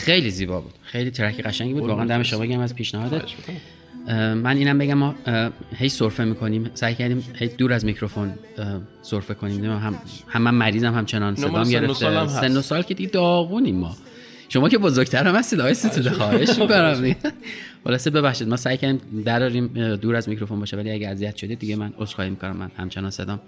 [0.05, 0.73] خیلی زیبا بود.
[0.83, 1.83] خیلی ترک قشنگی بود.
[1.83, 3.23] واقعا دم شما بگم از پیشنهادت.
[4.35, 5.15] من اینم بگم ما
[5.77, 6.71] هی سرفه می‌کنیم.
[6.75, 8.35] سعی کردیم هی دور از میکروفون
[9.03, 9.65] سرفه کنیم.
[9.65, 9.99] هم
[10.29, 12.29] هم من مریضم هم چنان نه، صدام گرفته.
[12.29, 13.97] سن و سال که دیگه داغونیم ما.
[14.49, 17.15] شما که بزرگتر هم هستید آقای ستوده خواهش می‌کنم.
[17.85, 21.77] خلاصه ببخشید ما سعی کردیم دراریم دور از میکروفون باشه ولی اگه اذیت شده دیگه
[21.77, 23.41] من عذرخواهی می‌کنم من همچنان صدام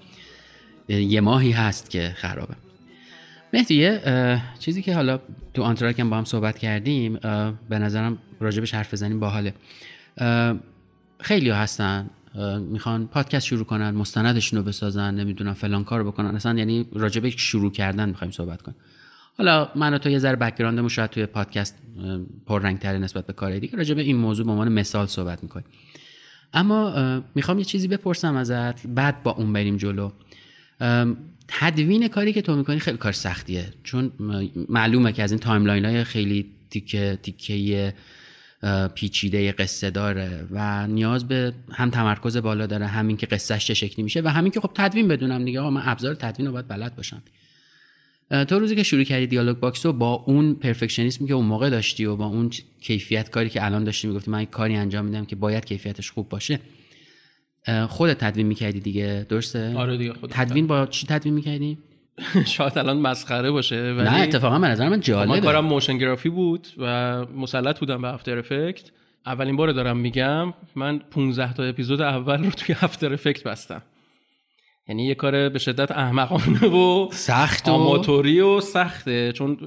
[0.88, 2.54] یه ماهی هست که خرابه.
[3.56, 3.98] مهدی
[4.58, 5.20] چیزی که حالا
[5.54, 7.14] تو آنتراک هم با هم صحبت کردیم
[7.68, 9.54] به نظرم راجبش حرف بزنیم باحاله.
[11.20, 12.10] خیلی هستن
[12.70, 16.34] می‌خوان پادکست شروع کنن مستندشون رو بسازن نمی‌دونم فلان کار بکنن.
[16.34, 18.76] اصلا یعنی راجبه شروع کردن می‌خوایم صحبت کنیم.
[19.38, 21.78] حالا من و تو یه ذره background مون شاید توی پادکست
[22.46, 25.66] پررنگتره نسبت به کار دیگه راجبه این موضوع به عنوان مثال صحبت می‌کنیم.
[26.54, 30.10] اما می‌خوام یه چیزی بپرسم ازت بعد با اون بریم جلو.
[31.48, 33.64] تدوین کاری که تو می‌کنی خیلی کار سختیه.
[33.84, 34.12] چون
[34.68, 37.94] معلومه که از این timeline های خیلی تیکه تیکه
[38.94, 44.02] پیچیده قصه داره و نیاز به هم تمرکز بالا داره همین که قصهش چه شکلی
[44.02, 45.60] میشه و همین که خب تدوین بدونم دیگه.
[45.60, 47.22] من ابزار تدوین رو باید بلد باشم.
[48.30, 51.70] تو روزی که شروع کردی دیالوگ باکس رو با اون perfectionism ی که اون موقع
[51.70, 55.36] داشتی و با اون کیفیت کاری که الان داشتی می‌گفتی من کاری انجام میدم که
[55.36, 56.60] باید کیفیتش خوب باشه
[57.88, 61.78] خودت تدوین می‌کردی دیگه درسته؟ آره دیگه خودت تدوین با چی تدوین می‌کردی؟
[62.46, 65.32] شاید الان مسخره باشه ولی نه اتفاقا به نظر من جالبه.
[65.32, 68.90] من کارم motion graphy بود و مسلط بودم به After Effect
[69.26, 73.82] اولین بار دارم میگم من 15 تا اپیزود اول رو توی After Effect بستم.
[74.88, 79.32] یعنی یه کار به شدت احمقانه و سخت و آماتوری و سخته.
[79.32, 79.58] چون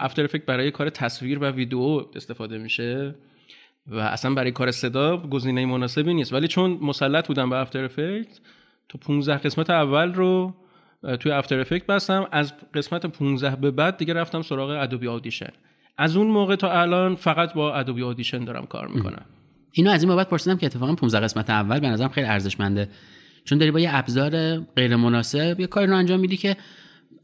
[0.00, 3.14] After Effect برای کار تصویر و ویدیو استفاده میشه.
[3.88, 6.32] و اصلا برای کار صدا گزینه مناسبی نیست.
[6.32, 8.40] ولی چون مسلط بودم به افتر افکت
[8.88, 10.54] تو 15 قسمت اول رو
[11.20, 12.26] توی افتر افکت بستم.
[12.32, 15.50] از قسمت 15 به بعد دیگه رفتم سراغ ادوبی آدیشن
[15.98, 19.24] از اون موقع تا الان فقط با ادوبی آدیشن دارم کار می‌کنم.
[19.72, 22.88] اینو از این بابت پرسیدم که اتفاقا 15 قسمت اول به نظرم خیلی ارزشمنده.
[23.44, 26.56] چون داری با یه ابزار غیر مناسب یه کاری رو انجام میدی که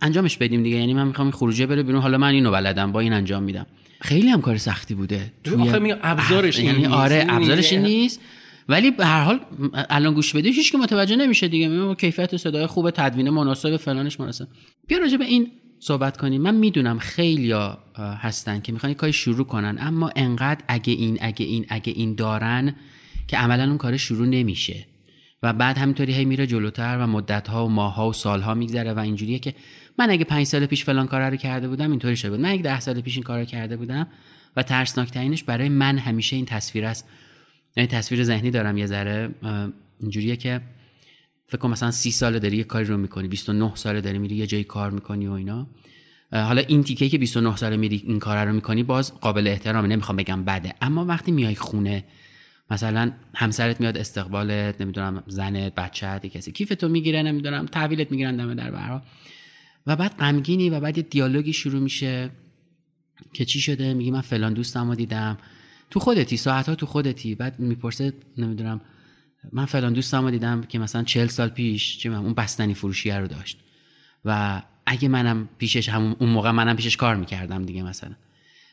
[0.01, 0.77] انجامش بدیم دیگه.
[0.77, 2.03] یعنی من می‌خوام خروجه بره بیرون.
[2.03, 3.67] حالا من اینو بلدم با این انجام میدم.
[4.05, 8.21] خیلی هم کار سختی بوده توی ابزارش یعنی آره ابزارش نیست.
[8.69, 9.41] ولی به هر حال
[9.91, 11.69] الان گوش بدی هیچ که متوجه نمیشه دیگه.
[11.69, 14.49] میگم کیفیت صدای خوب تدوین مناسب فلانش مناسب
[14.89, 15.51] بیا راجع به این
[15.81, 16.43] صحبت کنیم.
[16.43, 21.67] من می‌دونم خیلیا هستن که می‌خوان کاری شروع کنن اما انقدر اگه این اگه این
[21.69, 22.75] اگه این دارن
[23.29, 24.87] که عملا اون کار شروع نمیشه.
[25.45, 28.55] و بعد همینطوری هی میره جلوتر و مدت ها و ماه ها و سال ها
[28.55, 29.55] میگذره و اینجوریه که
[29.99, 32.41] من اگه پنج سال پیش فلان کار رو کرده بودم اینطوری شده بود.
[32.41, 34.07] من اگه ده سال پیش این کار رو کرده بودم
[34.57, 37.09] و ترسناک برای من همیشه این تصویر است.
[37.77, 39.35] یعنی تصویر ذهنی دارم یه ذره
[40.01, 40.61] اینجوریه که
[41.47, 44.47] فکر کنم مثلا سی سال داری یه کاری رو می‌کنی 29 سال داری میری یه
[44.47, 45.67] جایی کار می‌کنی و اینا.
[46.33, 50.17] حالا این تیکه که 29 سال میری این کار رو می‌کنی باز قابل احترامه نمی‌خوام
[50.17, 50.75] بگم بده.
[50.81, 52.05] اما وقتی میای خونه
[52.71, 56.53] مثلا همسرت میاد استقبالت نمی‌دونم زنت بچه‌ت کسی.
[56.53, 59.03] کیف تو می‌گیره نمی‌دونم تحویلت می‌گیرن دم در برا.
[59.87, 62.31] و بعد غمگینی و بعد یه دیالوگی شروع میشه
[63.33, 65.39] که چی شده؟ میگی من فلان دوستم رو دیدم.
[65.91, 67.35] تو خودتی ساعت ها تو خودتی.
[67.35, 68.81] بعد می‌پرسه نمی‌دونم
[69.53, 73.27] من فلان دوستم رو دیدم که مثلا چهل سال پیش چه اون بستنی فروشی رو
[73.27, 73.59] داشت.
[74.25, 78.13] و اگه منم پیشش همون اون موقع منم پیشش کار می‌کردم دیگه مثلا.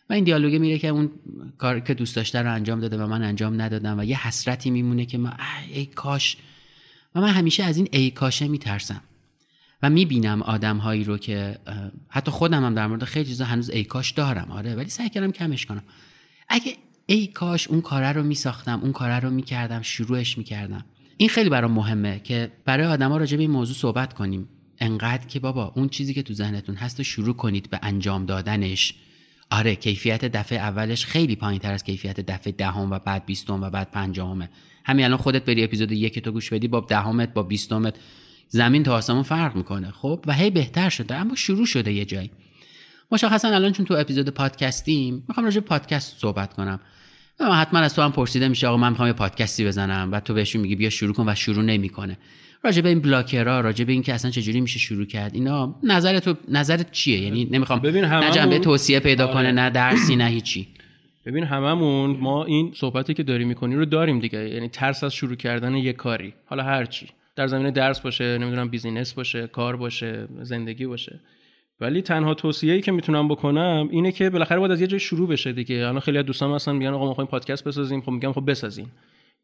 [0.09, 1.11] و این دیالوگه میره که اون
[1.57, 5.05] کار که دوست داشته رو انجام داده و من انجام ندادم و یه حسرتی میمونه
[5.05, 5.33] که من
[5.73, 6.37] ای کاش.
[7.15, 9.01] و من همیشه از این ای کاشه میترسم
[9.83, 11.57] و می‌بینم آدم هایی رو که
[12.09, 15.31] حتی خودم هم در مورد خیلی چیزا هنوز ای کاش دارم آره ولی سعی کردم
[15.31, 15.83] کمش کنم.
[16.49, 16.75] اگه
[17.05, 20.85] ای کاش اون کاره رو میساختم اون کاره رو می‌کردم شروعش می‌کردم.
[21.17, 24.47] این خیلی برام مهمه که برای آدما راجع به این موضوع صحبت کنیم.
[24.79, 28.93] انقدر که بابا اون چیزی که تو ذهنتون هست رو شروع کنید به انجام دادنش.
[29.51, 33.69] آره کیفیت دفعه اولش خیلی پایین تر از کیفیت دفعه دهم و بعد بیستم و
[33.69, 34.49] بعد پنجمه.
[34.85, 37.95] همین الان خودت بری اپیزود یک تو گوش بدی با دهمت با بیستمت
[38.47, 42.31] زمین تا آسمون فرق می‌کنه خب؟ و هی بهتر شده اما شروع شده یه جایی.
[43.11, 46.79] مشخصا الان چون تو اپیزود پادکستیم می‌خوام راجع پادکست صحبت کنم.
[47.39, 50.61] حتما از تو هم پرسیده میشه آقا من می‌خوام یه پادکستی بزنم و تو بهشون
[50.61, 52.17] میگی بیا شروع کن و شروع نمی‌کنه.
[52.63, 56.19] راجع به این بلاکرها راجع به این که اصلا چجوری میشه شروع کرد اینا نظر
[56.19, 59.33] تو نظرت چیه؟ یعنی نمی‌خوام ببین نه جنبه توصیه پیدا آره.
[59.33, 60.67] کنه نه درسی نه هیچی.
[61.25, 65.35] ببین هممون ما این صحبتی که داری می‌کنی رو داریم دیگه یعنی ترس از شروع
[65.35, 66.33] کردن یه کاری.
[66.45, 67.07] حالا هر چی.
[67.35, 71.19] در زمینه درس باشه نمی‌دونم business باشه کار باشه زندگی باشه.
[71.79, 75.51] ولی تنها توصیه‌ای که می‌تونم بکنم اینه که بالاخره باید از یه جای شروع بشه
[75.51, 75.75] دیگه.
[75.75, 78.87] الان خیلی از دوستان هستن میگن آقا ما می‌خوایم پادکست بسازیم خب میگم خب بسازین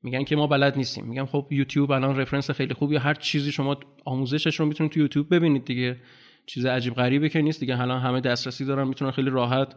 [0.03, 1.05] میگن که ما بلد نیستیم.
[1.05, 5.35] میگم خب یوتیوب الان reference خیلی خوبی هر چیزی شما آموزشش رو می‌تونید تو یوتیوب
[5.35, 5.97] ببینید دیگه.
[6.45, 7.59] چیز عجیب غریبه که نیست.
[7.59, 9.75] دیگه الان همه دسترسی دارن می‌تونن خیلی راحت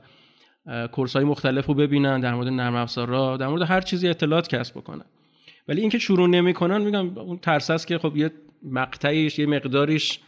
[0.92, 4.78] کورس های مختلف رو ببینن در مورد نرم افزارا در مورد هر چیزی اطلاعات کسب
[4.78, 5.04] بکنن.
[5.68, 8.30] ولی اینکه شروع نمی‌کنن میگم اون ترس است که خب یه
[8.62, 10.18] مقطعیش یه مقداریش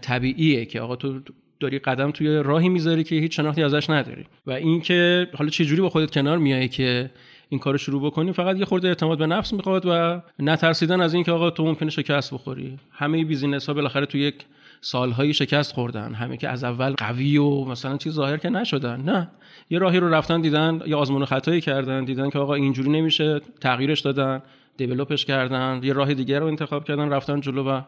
[0.00, 1.20] طبیعیه که آقا تو
[1.60, 4.24] داری قدم توی راهی می‌ذاری که هیچ شناختی ازش نداری.
[4.46, 7.10] و اینکه حالا چه جوری با خودت کنار میای که
[7.54, 11.32] این کارو شروع بکنی فقط یه خورده اعتماد به نفس می‌خواد و نترسیدن از اینکه
[11.32, 12.78] آقا تو ممکنه شکست بخوری.
[12.92, 14.34] همه بیزینس ها بالاخره تو یک
[14.80, 16.14] سالهایی شکست خوردن.
[16.14, 19.00] همه که از اول قوی و مثلا چیز ظاهر که نشدن.
[19.00, 19.30] نه.
[19.70, 24.00] یه راهی رو رفتن دیدن یا آزمون خطایی کردن دیدن که آقا اینجوری نمیشه تغییرش
[24.00, 24.42] دادن
[24.76, 27.80] develop ش کردن یه راه دیگه رو انتخاب کردن رفتن جلو و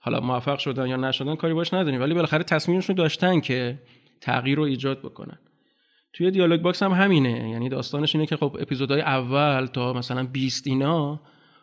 [0.00, 2.00] حالا موفق شدن یا نشدن کاری باش نداریم.
[2.00, 3.78] ولی بالاخره تصمیمشون داشتن که
[4.20, 5.38] تغییر رو ایجاد بکنن.
[6.14, 7.50] توی دیالوگ باکس هم همینه.
[7.50, 11.20] یعنی داستانش اینه که خب اپیزودهای اول تا مثلا 20 اینا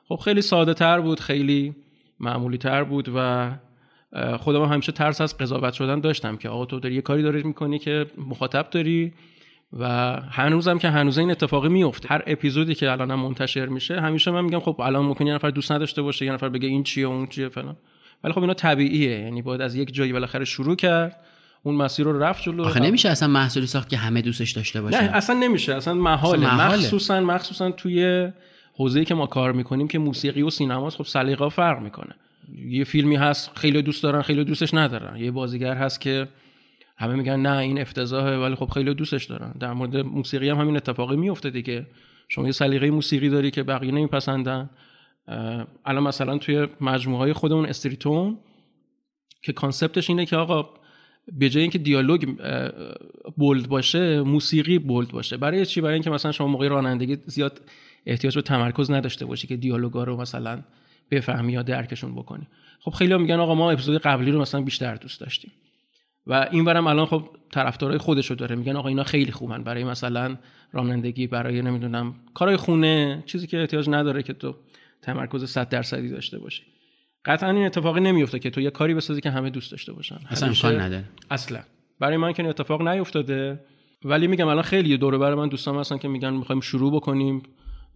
[0.08, 1.76] خب خیلی ساده تر بود خیلی
[2.20, 3.52] معمولی تر بود و
[4.38, 7.80] خودم همیشه ترس از قضاوت شدن داشتم که آقا تو داری یه کاری داری می‌کنی
[7.80, 9.14] که مخاطب داری
[9.80, 9.88] و
[10.30, 14.60] هنوزم که هنوز این اتفاقی میفته هر اپیزودی که الان منتشر میشه همیشه من میگم
[14.60, 17.50] خب الان ممکن یه نفر دوست نداشته باشه یه نفر بگه این چیه اون چیه
[17.50, 17.78] فلان.
[18.24, 19.20] ولی خب اینا طبیعیه.
[19.20, 21.26] یعنی باید از یک جایی بالاخره شروع کرد.
[21.64, 22.64] اون مسیر رو رفت جلو.
[22.64, 25.76] آخه نمیشه اصلا محصولی ساخت که همه دوستش داشته باشه نه اصلا نمیشه.
[25.76, 26.56] اصلا محاله.
[26.56, 28.28] مخصوصا مخصوصا توی
[28.74, 32.16] حوزه‌ای که ما کار می‌کنیم که موسیقی و سینماست خب سلیقه فرق می‌کنه.
[32.68, 35.18] یه فیلمی هست خیلی دوست دارن خیلی دوستش ندارن.
[35.18, 36.28] یه بازیگر هست که
[36.98, 39.54] همه میگن نه این افتضاحه ولی خب خیلی دوستش دارن.
[39.60, 41.88] در مورد موسیقی هم همین اتفاقی میفته دیگه.
[42.30, 44.70] شما یه سلیقه موسیقی داری که بقیه نمیپسندن.
[45.86, 48.38] الان مثلا توی مجموعه های خودمون استریتون
[49.44, 50.70] که concept ش اینه که آقا
[51.28, 52.30] به جای اینکه دیالوگ
[53.38, 55.38] bold باشه موسیقی bold باشه.
[55.38, 57.62] برای چی؟ برای اینکه مثلا شما موقع رانندگی زیاد
[58.06, 60.64] احتیاج به تمرکز نداشته باشی که دیالوگا رو مثلا
[61.12, 62.48] بفهمی یا درکشون بکنی.
[62.80, 65.52] خب خیلی میگن آقا ما اپیزود قبلی رو مثلا بیشتر دوست داشتیم.
[66.28, 68.56] و این برم الان خب طرفدارای خودشو داره.
[68.56, 69.64] میگن آقا اینا خیلی خوبن.
[69.64, 70.38] برای مثلا
[70.72, 74.56] رانندگی برای نمی‌دونم کارهای خونه چیزی که احتیاج نداره که تو
[75.02, 76.64] تمرکز 100 درصدی داشته باشی.
[77.26, 80.18] قطعا این اتفاقی نمیفته که تو یه کاری بسازی که همه دوست داشته باشن.
[80.30, 81.04] اصلا امکان نداره.
[81.32, 81.60] اصلا.
[82.00, 83.60] برای من که این اتفاق نیفتاده.
[84.06, 87.44] ولی میگم الان خیلی دوره برای من دوستان هستن که میگن می‌خوایم شروع بکنیم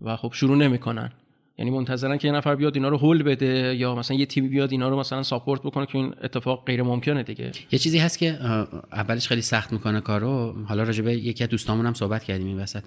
[0.01, 1.11] و خب شروع نمی‌کنن.
[1.57, 4.71] یعنی منتظرن که یه نفر بیاد اینا رو هول بده یا مثلا یه تیمی بیاد
[4.71, 7.51] اینا رو مثلا ساپورت بکنه که این اتفاق غیر ممکنه دیگه.
[7.71, 8.27] یه چیزی هست که
[8.91, 10.55] اولش خیلی سخت می‌کنه کارو.
[10.67, 12.83] حالا راجبه یکی از دوستامون هم صحبت کردیم این وسط.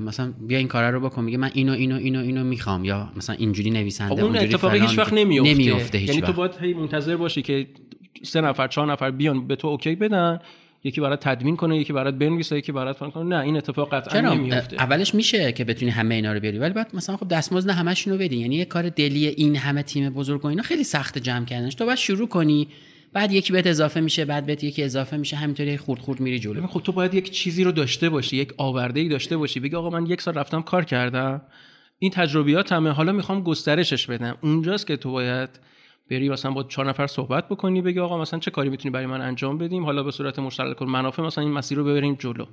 [0.00, 2.84] مثلا بیا این کارا رو بکن میگه من اینو اینو اینو اینو می‌خوام.
[2.84, 6.52] یا مثلا اینجوری نویسنده خب اون اتفاقی هیچ وقت نمیفته, نمیفته هیچ یعنی تو باید
[6.60, 7.66] هی منتظر باشی که
[8.22, 10.40] سه نفر چهار نفر بیان به تو اوکی بدن.
[10.84, 13.24] یکی برات تدوین کنه یکی برات بنویسه یکی برات فلان کنه.
[13.24, 16.90] نه این اتفاق قطعا نمیفته اولش میشه که بتونی همه اینا رو بیاری ولی بعد
[16.94, 20.48] مثلا خب دستمزد همشون رو بدی یعنی یه کار دلی این همه تیم بزرگ و
[20.48, 21.74] اینا خیلی سخت جمع کردنش.
[21.74, 22.68] تو باید شروع کنی
[23.12, 26.66] بعد یکی بهت اضافه میشه بعد بهت یکی اضافه میشه همینطوری خورد خورد میری جلو.
[26.66, 29.60] خب تو باید یک چیزی رو داشته باشی یک آورده ای داشته باشی.
[29.60, 31.42] بگی آقا من یک سال رفتم کار کردم.
[31.98, 34.38] این تجربیاتمه حالا می‌خوام گسترشش بدم.
[34.42, 35.48] اونجاست که تو باید
[36.10, 39.20] بری مثلا با چهار نفر صحبت بکنی بگی آقا مثلا چه کاری می‌تونی برای من
[39.20, 42.46] انجام بدیم؟ حالا به صورت مشترک منافع مثلا این مسیر رو ببریم جلو.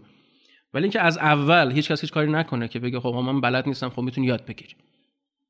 [0.74, 3.89] ولی اینکه از اول هیچ کس هیچ کاری نکنه که بگه خب من بلد نیستم
[3.89, 4.74] خب می‌تونی یاد بگیری.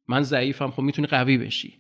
[0.08, 1.74] من ضعیفم خب می‌تونی قوی بشی.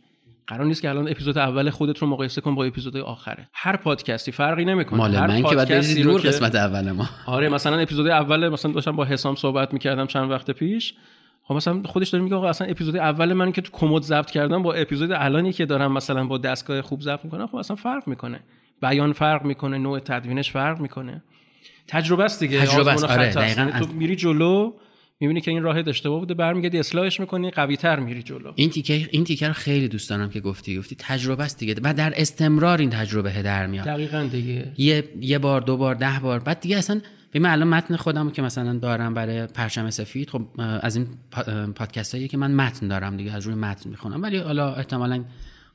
[0.47, 3.49] قرار نیست که الان اپیزود اول خودت رو مقایسه کن با اپیزود آخره.
[3.53, 4.97] هر پادکستی فرقی نمی‌کنه.
[4.97, 7.09] مال هر من که بعد دور قسمت اول ما.
[7.25, 10.93] آره مثلا اپیزود اول مثلا داشتم با حسام صحبت می‌کردم چند وقت پیش.
[11.43, 14.63] خب مثلا خودش داره میگه آقا اصلا اپیزود اول من که تو کمد ضبط کردم
[14.63, 18.39] با اپیزود الانی که دارم مثلا با دستگاه خوب ضبط می‌کنم خب اصلا فرق می‌کنه.
[18.81, 21.23] بیان فرق می‌کنه نوع تدوینش فرق می‌کنه.
[21.87, 22.65] تجربه است دیگه.
[22.65, 23.03] تجربه است.
[23.03, 24.73] آره دقیقاً تو میری جلو
[25.19, 28.51] می‌بینی که این راه اشتباه بوده برمیگردی اصلاحش می‌کنی قوی تر میری جلو.
[28.55, 30.77] این تیکه این تیکه رو خیلی دوست دارم که گفتی.
[30.77, 31.75] گفتی تجربه است دیگه.
[31.83, 33.85] و در استمرار این تجربه در میاد.
[33.85, 34.73] دقیقاً دیگه.
[34.77, 36.39] یه یه بار دو بار ده بار.
[36.39, 37.01] بعد دیگه اصلا
[37.35, 41.07] من الان متن خودم که مثلا دارم برای پرچم سفید خب از این
[41.75, 44.21] پادکست هایی که من متن دارم دیگه از روی متن می‌خونم.
[44.21, 45.23] ولی حالا احتمالا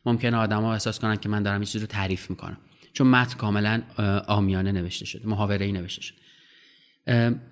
[0.06, 2.56] ممکنه آدما احساس کنن که من دارم یه چیزی رو تعریف می‌کنم.
[2.92, 3.82] چون متن کاملا
[4.26, 6.16] آمیانه نوشته شده محاوره ای نوشته شده.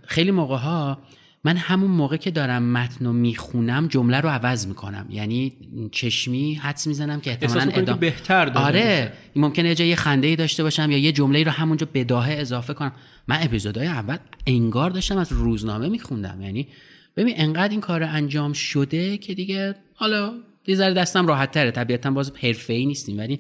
[0.07, 0.99] خیلی موقع ها
[1.45, 5.07] من همون موقع که دارم متن رو می‌خونم جمله رو عوض می‌کنم.
[5.11, 5.53] یعنی
[5.93, 7.99] چشمی حدس می‌زنم که احتمالاً ادام...
[7.99, 9.12] بهتر داره آره.
[9.36, 12.93] ممکنه یه جای خنده ای داشته باشم یا یه جمله رو همونجا بداهه اضافه کنم.
[13.28, 14.16] من اپیزودهای اول
[14.47, 16.43] انگار داشتم از روزنامه میخوندم.
[16.43, 16.68] یعنی
[17.16, 20.32] ببین انقدر این کار انجام شده که دیگه حالا
[20.66, 21.70] یه ذره دستم راحت تره.
[21.70, 22.32] طبیعتا باز
[22.68, 23.39] ای نیستیم ولی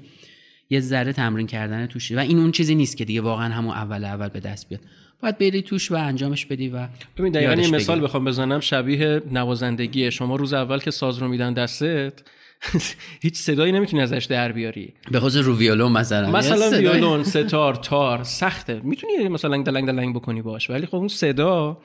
[0.70, 4.04] یه ذره تمرین کردن توشه و این اون چیزی نیست که دیگه واقعا همون اول
[4.04, 4.80] اول به دست بیاد.
[5.22, 6.88] باید بری توش و انجامش بدی و
[7.18, 10.10] ببین دقیقاً یه مثال بخوام بزنم شبیه نوازندگی.
[10.10, 12.12] شما روز اول که ساز رو میدن دستت
[13.22, 14.94] هیچ صدایی نمی‌تونی ازش در بیاری.
[15.10, 16.30] به خصوص رو ویولون مثلا.
[16.30, 18.80] مثلا ویولون ستار تار سخته.
[18.84, 21.78] می‌تونی مثلا دلنگ دلنگ بکنی باش ولی خب اون صدا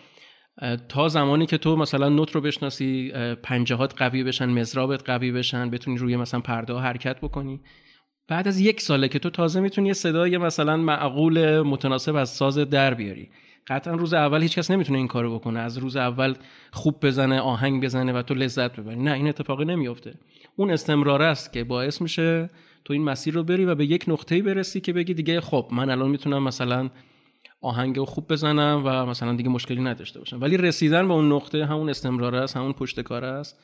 [0.89, 3.11] تا زمانی که تو مثلا نوت رو بشناسی
[3.43, 7.59] پنجهات قوی بشن مزرابت قوی بشن بتونی روی مثلا پرده حرکت بکنی.
[8.27, 12.57] بعد از یک ساله که تو تازه می‌تونی یه صدای مثلا معقول متناسب از ساز
[12.57, 13.29] در بیاری.
[13.67, 15.59] قطعا روز اول هیچ کس نمی‌تونه این کارو بکنه.
[15.59, 16.35] از روز اول
[16.71, 18.95] خوب بزنه آهنگ بزنه و تو لذت ببری.
[18.95, 20.13] نه این اتفاقی نمیفته
[20.55, 22.49] اون استمرار است که باعث میشه
[22.85, 25.89] تو این مسیر رو بری و به یک نقطه‌ای برسی که بگی دیگه خب من
[25.89, 26.89] الان می‌تونم مثلا
[27.61, 30.41] آهنگ رو خوب بزنم و مثلا دیگه مشکلی نداشته باشم.
[30.41, 33.59] ولی رسیدن به اون نقطه همون استمرار است همون پشت کار است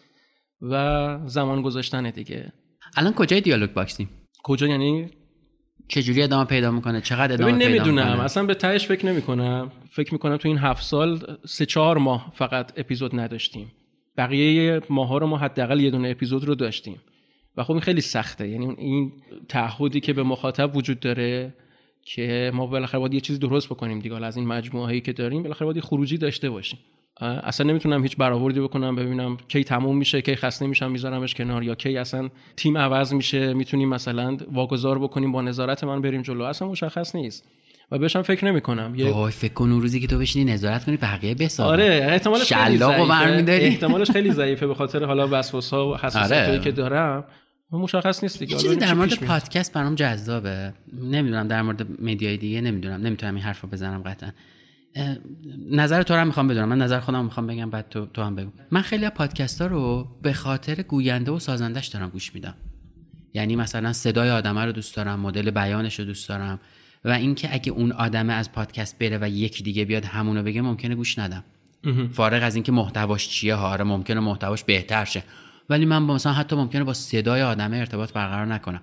[0.61, 2.53] و زمان گذاشتن دیگه.
[2.97, 4.09] الان کجای دیالوگ باکسیم؟
[4.43, 5.09] کجا یعنی
[5.87, 8.07] چجوری ادامه پیدا می‌کنه؟ چقدر ادامه پیدا نمی‌دونم.
[8.07, 11.97] می‌کنه؟ اصلا به تهش فکر نمی کنم فکر می‌کنم تو این هفت سال سه چهار
[11.97, 13.71] ماه فقط اپیزود نداشتیم.
[14.17, 17.01] بقیه ماها رو ما حداقل یه دونه اپیزود رو داشتیم.
[17.57, 18.47] و خب این خیلی سخته.
[18.47, 19.11] یعنی این
[19.49, 21.53] تعهدی که به مخاطب وجود داره
[22.03, 24.25] که ما بالاخره باید یه چیزی درست بکنیم دیگه.
[24.25, 26.79] از این مجموعه هایی که داریم بالاخره باید خروجی داشته باشیم.
[27.21, 31.75] اصلا نمی‌تونم هیچ برآوردی بکنم ببینم کی تموم میشه کی خسته میشم میذارمش کنار یا
[31.75, 36.43] کی اصلا تیم عوض میشه می‌تونیم مثلا واگذار بکنیم با نظارت من بریم جلو.
[36.43, 37.47] اصلا مشخص نیست.
[37.91, 40.85] و بهشم فکر نمی کنم یه وای فکر کن اون روزی که تو بشینی نظارت
[40.85, 41.69] کنی بقیه بسازن.
[41.69, 46.59] آره احتمالش خیلی ضعیفه؟ احتمالش خیلی ضعیفه به خاطر حالا وسوس‌ها و حساسیتایی آره.
[46.59, 47.23] که دارم.
[47.71, 48.57] و مشخص نیست دیگه.
[48.57, 49.13] چیزی در مورد.
[49.19, 50.73] پادکست برام جذابه.
[50.93, 53.01] نمی‌دونم در مورد مدیای دیگه نمی‌دونم.
[53.01, 54.29] نمی‌تونم این حرفو بزنم قطعا.
[55.71, 56.69] نظر تو رو هم می‌خوام بدونم.
[56.69, 58.51] من نظر خودم می‌خوام بگم بعد تو, تو هم بگو.
[58.71, 62.53] من خیلی از پادکست ها رو به خاطر گوینده و سازندش دارم گوش میدم.
[63.33, 66.59] یعنی مثلا صدای آدمه رو دوست دارم مدل بیانش رو دوست دارم.
[67.05, 70.95] و اینکه اگه اون آدمه از پادکست بره و یکی دیگه بیاد همونو بگه ممکنه
[70.95, 71.43] گوش ندم.
[72.11, 75.23] فارغ از اینکه محتواش چیه ها آره ممکنه محتواش بهتر شه.
[75.69, 78.81] ولی من با مثلا حتی ممکنه با صدای آدمه ارتباط برقرار نکنم.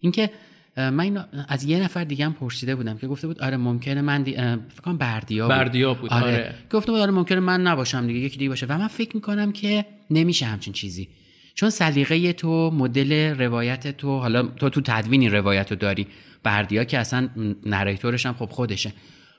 [0.00, 0.30] اینکه
[0.78, 4.22] من اینو از یه نفر دیگه هم پرسیده بودم که گفته بود آره ممکنه من
[4.22, 4.32] دی...
[4.32, 5.56] فکر کنم بردیا بود.
[5.56, 6.54] بردیا بود، آره.
[6.70, 8.66] گفته بود آره ممکنه من نباشم دیگه یکی دیگه باشه.
[8.66, 11.08] و من فکر می‌کنم که نمیشه همچین چیزی.
[11.54, 16.06] چون سلیقه تو مدل روایت تو حالا تو تو تدوین این روایت رو داری.
[16.42, 17.28] بردیا که اصلا
[17.66, 18.92] نریتورش هم خب خودشه.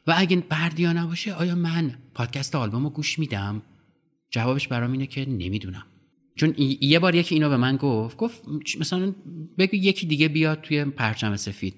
[0.07, 3.61] و اگه بردیا نباشه آیا من پادکست آلبوم رو گوش میدم؟
[4.31, 5.83] جوابش برام اینه که نمی‌دونم.
[6.39, 8.43] چون یه بار یکی اینو به من گفت گفت
[8.79, 9.13] مثلا
[9.57, 11.73] بگو یکی دیگه بیاد توی پرچم سفید.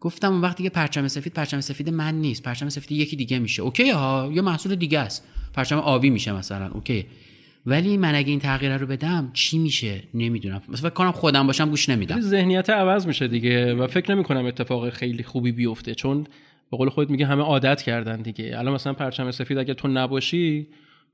[0.00, 2.42] گفتم اون وقت دیگه پرچم سفید پرچم سفید من نیست.
[2.42, 3.62] پرچم سفید یکی دیگه میشه.
[3.62, 5.28] OK ها یه محصول دیگه است.
[5.54, 6.70] پرچم آبی میشه مثلا.
[6.70, 7.06] OK.
[7.66, 10.62] ولی من اگه این تغییر رو بدم چی میشه؟ نمی‌دونم.
[10.68, 12.20] مثلا فکر کنم خودم باشم گوش نمیدم.
[12.20, 15.94] ذهنیت عوض میشه دیگه و فکر نمی کنم اتفاق خیلی خوبی بیفته.
[15.94, 16.26] چون
[16.70, 18.58] به قول خودت میگه همه عادت کردن دیگه.
[18.58, 20.66] الان مثلا پرچم سفید اگه تو نباشی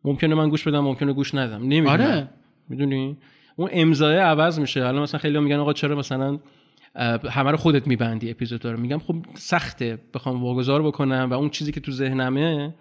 [0.05, 1.63] ممکنه من گوش بدم ممکنه گوش ندم.
[1.63, 1.93] نمی‌دونم.
[1.93, 2.29] آره.
[2.73, 3.17] می‌دونی؟
[3.57, 4.81] اون امضای عوض میشه.
[4.81, 6.39] الان مثلا خیلی میگن آقا چرا مثلا
[7.31, 8.81] همه رو خودت میبندی اپیزودا رو.
[8.81, 9.99] میگم خب سخته.
[10.15, 12.75] بخوام واگذار بکنم و اون چیزی که تو ذهنمه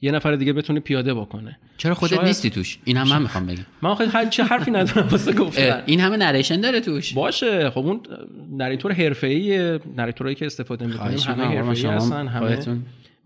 [0.00, 1.58] یه نفر دیگه بتونه پیاده بکنه.
[1.76, 3.64] چرا خودت شاید- نیستی توش؟ این هم من می‌خوام بگم.
[3.82, 5.82] من آخه هر چه حرفی ندارم واسه گفتن.
[5.86, 7.14] این همه نریشن داره توش.
[7.14, 7.70] باشه.
[7.70, 8.00] خب اون
[8.52, 11.44] نریتور حرفه‌ای نریتورایی که استفاده می‌کنیم همه.
[11.44, 12.58] حرفه‌ای هستن همه.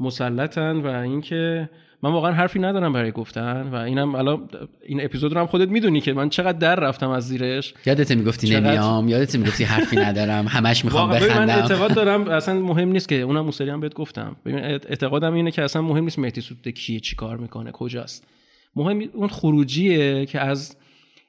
[0.01, 1.71] مسلطن و اینکه
[2.03, 4.49] من واقعا حرفی ندارم برای گفتن و اینم الان
[4.87, 7.75] این اپیزود رو هم خودت می‌دونی که من چقدر در رفتم از زیرش.
[7.87, 11.55] یادت می‌گفتی چقدر- نمیام یادت می‌گفتی حرفی ندارم همش می‌خوام ببین من بخندم.
[11.55, 14.37] اعتقاد دارم اصلا مهم نیست که اونم اون سری هم بهت گفتم.
[14.47, 18.25] ببین اعتقادم اینه که اصلا مهم نیست مهدی ستوده کیه چی کار می‌کنه کجاست.
[18.77, 20.77] مهم اون خروجیه که از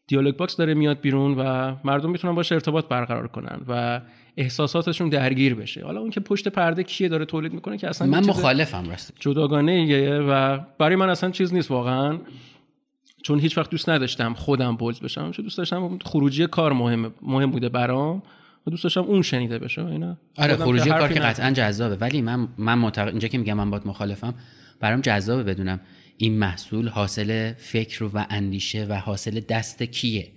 [0.10, 4.02] دیالوگ باکس داره میاد بیرون و مردم می‌تونن باشه ارتباط برقرار کنن و
[4.38, 5.86] احساساتشون درگیر بشه.
[5.86, 9.72] حالا اون که پشت پرده کیه داره تولید می‌کنه که اصلا من مخالفم راست جداگانه
[9.72, 12.18] ایه و برای من اصلا چیز نیست واقعا.
[13.24, 15.22] چون هیچ وقت دوست نداشتم خودم بولز بشم.
[15.22, 18.24] همیشه دوست داشتم خروجی کار مهم مهم بوده برام.
[18.68, 20.18] و دوست داشتم اون شنیده بشه اینا.
[20.38, 21.20] آره خروجی کار که.
[21.20, 21.96] قطعا جذابه.
[21.96, 24.34] ولی من من معتقد اینجا که میگم من باید مخالفم
[24.80, 25.80] برام جذابه بدونم
[26.22, 30.28] این محصول حاصل فکر و اندیشه و حاصل دست کیه؟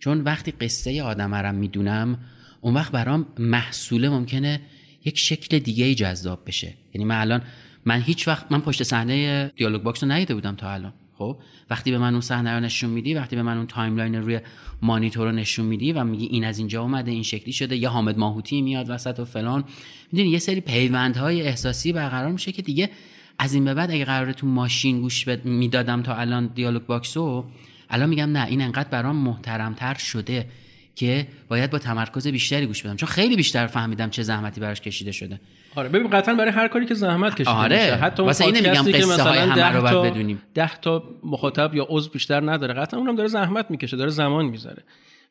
[0.00, 2.18] چون وقتی قصه آدم رو می‌دونم
[2.60, 4.60] اون وقت برام محصول ممکنه
[5.04, 6.74] یک شکل دیگه ای جذاب بشه.
[6.94, 7.42] یعنی من الان
[7.84, 10.92] من هیچ وقت من پشت صحنه دیالوگ باکس رو ندیده بودم تا الان.
[11.14, 11.36] خب؟
[11.70, 14.40] وقتی به من اون صحنه رو نشون میدی وقتی به من اون timeline روی
[14.82, 18.18] مانیتور رو نشون میدی و میگی این از اینجا اومده این شکلی شده یا حامد
[18.18, 19.64] ماهوتی میاد وسط و فلان
[20.12, 22.90] می‌دونی یه سری پیوندهای احساسی برقرار میشه که دیگه
[23.38, 27.16] از این به بعد اگه قراره تو ماشین گوش بد- می‌دادم تا الان دیالوگ باکس
[27.16, 27.44] رو
[27.90, 30.46] الان میگم نه این انقدر برام محترمتر شده
[30.94, 32.96] که باید با تمرکز بیشتری گوش بدم.
[32.96, 35.40] چون خیلی بیشتر فهمیدم چه زحمتی براش کشیده شده.
[35.74, 37.76] آره ببین قطعا برای هر کاری که زحمت کشیده آره.
[37.76, 37.94] میشه.
[37.94, 40.42] حتی اون واسه اینه میگم پادکستی که قصه های مثلا همه رو باید بدونیم.
[40.54, 44.82] ده تا مخاطب یا عضو بیشتر نداره قطعا اونم داره زحمت می‌کشه داره زمان می‌ذاره.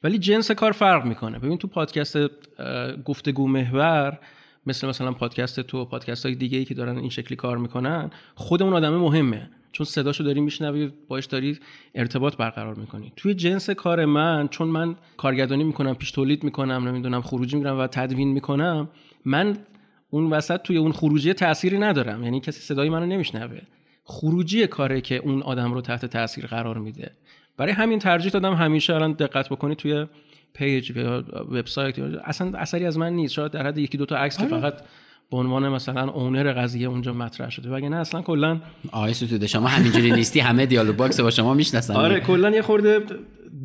[0.04, 1.40] ولی جنس کار فرق می‌کنه.
[1.40, 2.18] ببین تو پادکست
[3.06, 4.20] گفتگو محور
[4.68, 8.64] مثل مثلا پادکست تو پادکست های دیگه ای که دارن این شکلی کار می‌کنن خود
[8.64, 9.50] اون آدم مهمه.
[9.72, 11.60] چون صداشو داری میشنوی باش داری
[11.96, 13.14] ارتباط برقرار می‌کنی.
[13.16, 17.88] توی جنس کار من چون من کارگردانی می‌کنم پیش تولید می‌کنم نمی‌دونم خروجی میرم و
[17.88, 18.90] تدوین می‌کنم
[19.26, 19.58] من
[20.10, 22.24] اون وسط توی اون خروجی تأثیری ندارم.
[22.24, 23.62] یعنی کسی صدای منو نمیشنوه.
[24.04, 27.12] خروجی کاره که اون آدم رو تحت تاثیر قرار میده.
[27.58, 30.06] برای همین ترجیح دادم همیشه الان دقت بکنی توی
[30.58, 33.34] پیج یا وبسایت اصلا اثری از من نیست.
[33.34, 34.74] شاید در حد یکی دو تا عکس که فقط
[35.32, 37.70] به عنوان مثلا owner قضیه اونجا مطرح شده.
[37.70, 40.40] وگرنه اصلا کلا آقای ستوده شما همینجوری نیستی.
[40.40, 41.94] همه دیالوگ باکس با شما می‌شناسن.
[41.94, 43.00] آره کلا یه خورده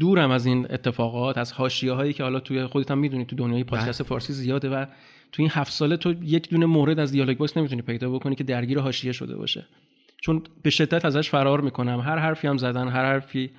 [0.01, 3.65] دورم از این اتفاقات از حاشیه هایی که حالا توی خودت هم می‌دونی تو دنیای
[3.65, 4.85] پادکست فارسی زیاده و
[5.33, 8.45] تو این هفت ساله تو یک دونه مورد از دیالوگ باکس نمی‌تونی پیدا بکنی که
[8.45, 9.67] درگیر حاشیه شده باشه.
[10.23, 12.01] چون به شدت ازش فرار می‌کنم.
[12.01, 13.51] هر حرفی هم زدن هر حرفی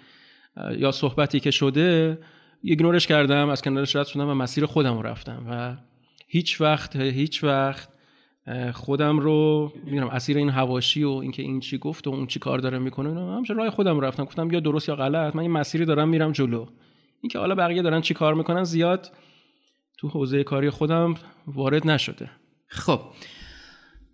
[0.78, 2.18] یا صحبتی که شده
[2.64, 5.78] ignore ش کردم از کنارش رد شدم و مسیر خودم رو رفتم و
[6.28, 7.89] هیچ وقت هیچ وقت
[8.74, 12.59] خودم رو میرم اسیر این هواشی و اینکه این چی گفت و اون چی کار
[12.59, 14.26] داره می‌کنه اینا همش راه خودم رفتم.
[14.26, 16.66] گفتم یا درست یا غلط من این مسیری دارم میرم جلو.
[17.22, 19.11] اینکه حالا بقیه دارن چی کار می‌کنن زیاد
[19.97, 21.14] تو حوزه کاری خودم
[21.47, 22.30] وارد نشده.
[22.68, 23.01] خب.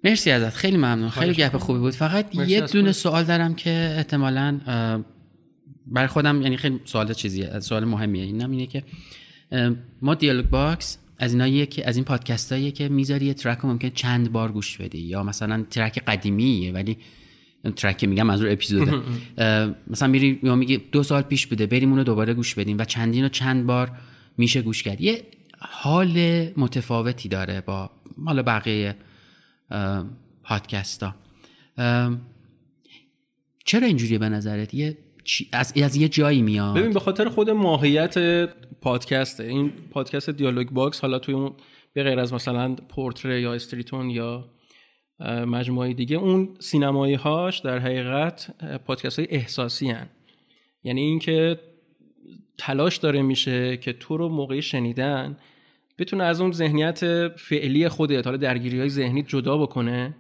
[0.04, 0.56] مرسی ازت.
[0.56, 1.10] خیلی ممنون.
[1.10, 1.94] خیلی گپ خوبی بود.
[1.94, 4.60] فقط یه دونه سوال دارم که احتمالا
[5.92, 8.24] برای خودم یعنی خیلی سوال چیزیه سوال مهمیه.
[8.24, 8.84] این اینه که
[10.02, 13.70] ما دیالوگ باکس از ایناییه که از این پادکست هاییه که می‌ذاری یه track رو
[13.70, 15.00] ممکن چند بار گوش بدی.
[15.00, 16.98] یا مثلا track قدیمیه ولی
[17.76, 19.02] track میگم منظور اپیزوده.
[19.92, 23.26] مثلا میری یا میگی دو سال پیش بوده بریم اونو دوباره گوش بدیم و چندین
[23.26, 23.92] و چند بار
[24.38, 25.02] میشه گوش کرد.
[25.02, 25.24] یه
[25.60, 28.96] حال متفاوتی داره با مال بقیه
[30.44, 31.16] پادکست ها
[33.66, 34.98] چرا اینجوریه به نظرت؟ یه
[35.52, 36.78] از, از یه جایی میاد.
[36.78, 38.16] ببین به خاطر خود ماهیت
[38.82, 41.54] پادکسته این پادکست دیالوگ باکس حالا توی اون
[41.94, 44.50] به غیر از مثلا پورتره یا استریتون یا
[45.48, 48.56] مجموعه دیگه اون سینمایی هاش در حقیقت
[48.86, 50.10] پادکست های احساسی هن.
[50.84, 51.60] یعنی اینکه
[52.58, 55.38] تلاش داره میشه که تو رو موقع شنیدن
[56.00, 60.16] بتونه از اون ذهنیت فعلی خودت حالا درگیری های ذهنی جدا بکنه.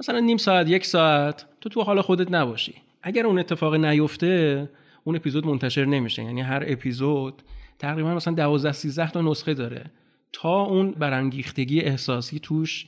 [0.00, 2.74] مثلا نیم ساعت یک ساعت تو تو حال خودت نباشی.
[3.06, 4.68] اگر اون اتفاق نیفته
[5.04, 6.22] اون اپیزود منتشر نمیشه.
[6.22, 7.42] یعنی هر اپیزود
[7.78, 9.90] تقریبا مثلا 12 13 تا نسخه داره.
[10.32, 12.86] تا اون برانگیختگی احساسی توش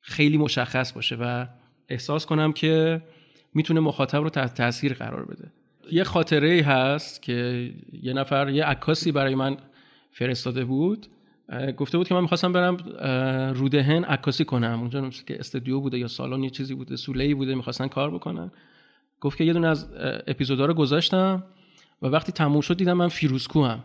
[0.00, 1.46] خیلی مشخص باشه و
[1.88, 3.02] احساس کنم که
[3.54, 5.52] می‌تونه مخاطب رو تحت تاثیر قرار بده.
[5.92, 7.70] یه خاطره هست که
[8.02, 9.56] یه نفر یه عکاسی برای من
[10.10, 11.06] فرستاده بود.
[11.76, 12.76] گفته بود که من می‌خواستم برم
[13.54, 14.80] رودهن عکاسی کنم.
[14.80, 18.50] اونجا که استودیو بوده یا سالن یه چیزی بوده سوله بوده می‌خواستن کار بکنن.
[19.20, 19.88] گفت که یه دونه از
[20.26, 21.42] اپیزودا رو گذاشتم
[22.02, 23.84] و وقتی تموم شد دیدم من فیروزکو هم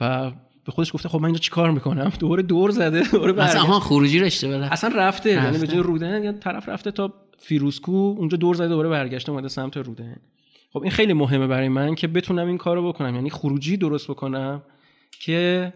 [0.00, 0.30] و
[0.64, 4.18] به خودش گفته خب من اینجا چیکار می‌کنم؟ دوباره دور زده دوباره اصلا ها خروجی
[4.18, 8.54] رشته بله اصلا رفته یعنی به جای رودن یا طرف رفته تا فیروزکو اونجا دور
[8.54, 10.16] زده دوباره برگشته اومده سمت رودن.
[10.72, 13.14] خب این خیلی مهمه برای من که بتونم این کارو بکنم.
[13.14, 14.62] یعنی خروجی درست بکنم
[15.20, 15.72] که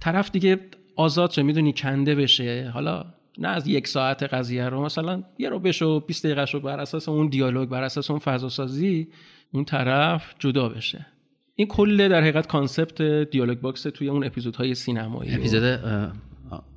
[0.00, 0.60] طرف دیگه
[0.96, 2.70] آزاد شه می‌دونی کنده بشه.
[2.74, 3.04] حالا
[3.38, 7.08] نه از یک ساعت قضیه رو مثلا یه رو بشو 20 دقیقه شو بر اساس
[7.08, 9.08] اون دیالوگ بر اساس اون فضا سازی
[9.52, 11.06] اون طرف جدا بشه.
[11.54, 15.62] این کل در حقیقت concept دیالوگ باکس توی اون اپیزودهای سینمایی اپیزود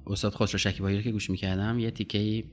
[0.08, 2.44] استاد خسرو شکیبایی رو که گوش می‌کردم یه تیکه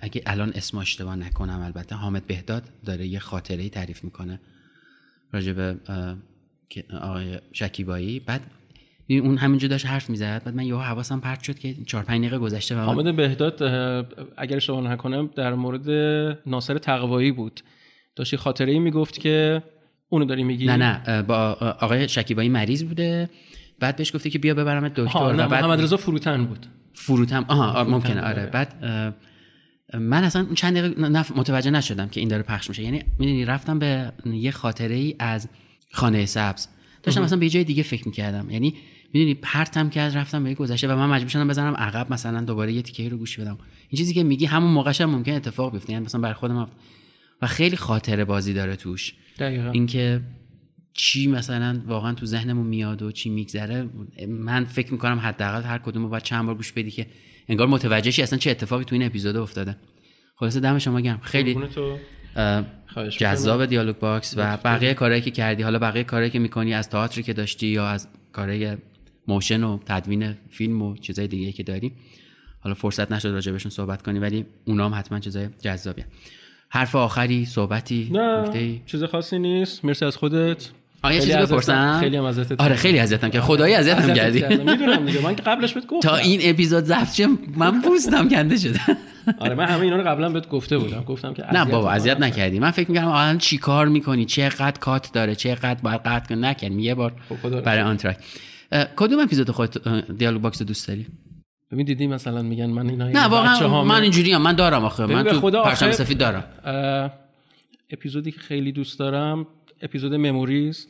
[0.00, 4.40] اگه الان اسم اشتباه نکنم البته حامد بهداد داره یه خاطره تعریف می‌کنه
[5.32, 5.76] به
[7.00, 8.20] آقای شکیبایی.
[8.20, 8.40] بعد
[9.08, 10.42] اون همینجا داشت حرف می‌زد.
[10.44, 13.62] بعد من یهو حواسم پرت شد که 4 5 دقیقه گذشته و حامد بهداد
[14.36, 15.90] اگر اشتباه نکنم در مورد
[16.46, 17.60] ناصر تقوایی بود.
[18.16, 19.62] داشت خاطره ای می‌گفت که
[20.08, 21.36] اونو داری میگی؟ نه نه با
[21.80, 23.30] آقای شکیبایی مریض بوده.
[23.80, 26.66] بعد بهش گفته که بیا ببرم دکتر و بعد محمد رضا فروتن بود.
[26.92, 27.44] فروتن.
[27.48, 28.46] آها ممکنه آره.
[28.46, 28.74] بعد
[29.94, 31.02] من اصلا چند دقیقه
[31.36, 32.82] متوجه نشدم که این داره پخش میشه.
[32.82, 35.48] یعنی می‌دونی رفتم به یه خاطره ای از
[35.92, 36.68] خانه سبز.
[37.02, 38.50] داشتم مثلا به جای دیگه فکر می‌کردم.
[38.50, 38.74] یعنی
[39.12, 42.72] می‌دونی پرتم که از رفتم به گذشته و من مجبور شدم بزنم عقب مثلا دوباره
[42.72, 43.58] یه تیکه رو گوش بدم.
[43.88, 46.68] این چیزی که میگی همون موقعش هم ممکن اتفاق بیفته یعنی مثلا بر خودم
[47.42, 49.14] و خیلی خاطره بازی داره توش.
[49.72, 50.20] اینکه
[50.92, 53.88] چی مثلا واقعا تو ذهنمون میاد و چی میگذره
[54.28, 57.06] من فکر می‌کنم حداقل هر کدوم رو باید چند بار گوش بدی که
[57.48, 59.76] انگار متوجه شی اصلا چه اتفاقی تو این اپیزود افتاده.
[60.36, 61.20] خلاصه دم شما گرم.
[61.22, 61.58] خیلی
[63.10, 67.22] جذاب دیالوگ باکس و بقیه کارهایی که کردی حالا بقیه کارهایی که می‌کنی از تئاتری
[67.22, 68.76] که داشتی یا از کارهای
[69.28, 71.92] motion و تدوین فیلم و چیزای دیگه که داری
[72.60, 76.06] حالا فرصت نشد راجبشون صحبت کنی ولی اونا هم حتما چیزای جذابیه.
[76.68, 79.84] حرف آخری صحبتی نه چیز خاصی نیست.
[79.84, 80.68] مرسی از خودت.
[81.02, 84.42] آیا چیزی بپرسم؟ خیلی هم ازت آره خیلی اذیتم که خدایی اذیتم کردی.
[84.42, 85.22] می‌دونم دیگه.
[85.22, 86.08] من که قبلش بهت گفتم.
[86.08, 87.20] تا این اپیزود ضبط
[87.56, 88.80] من پوستم کنده شده.
[89.38, 91.04] آره من همه اینا رو قبلا بهت گفته بودم.
[91.04, 92.58] گفتم که نه بابا اذیت نکردی.
[92.58, 96.82] من فکر می‌کردم الان چی کار می‌کنی؟ چقدر cut داره؟ چقدر باید قطع کن نکردی
[96.82, 97.12] یه بار
[97.42, 98.16] خب، برای آنتراک.
[98.96, 101.06] کدوم اپیزود خودت دیالوگ باکس دوست داری؟
[101.70, 105.06] ببین دیدی مثلا میگن من اینا نه واقعا من اینجوری هم من دارم آخه.
[105.06, 106.44] من تو پرچم سفید دارم.
[107.90, 109.46] اپیزودی که خیلی دوست دارم
[109.82, 110.86] اپیزود memories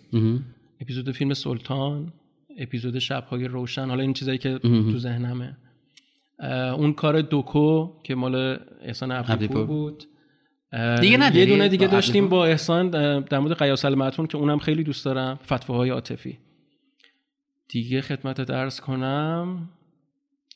[0.81, 2.12] اپیزود فیلم سلطان
[2.59, 5.57] اپیزود شبهای روشن حالا این چیزایی که تو ذهنمه.
[6.79, 10.05] اون کار دوکو که مال احسان عبدیپور بود.
[11.01, 14.85] دیگه نداری؟ یه دونه دیگه داشتیم؟ با احسان در مورد قیاس المعتون که اونم خیلی
[14.85, 15.39] دوست دارم.
[15.45, 16.39] فتواهای عاطفی.
[17.69, 19.69] دیگه خدمت درس کنم.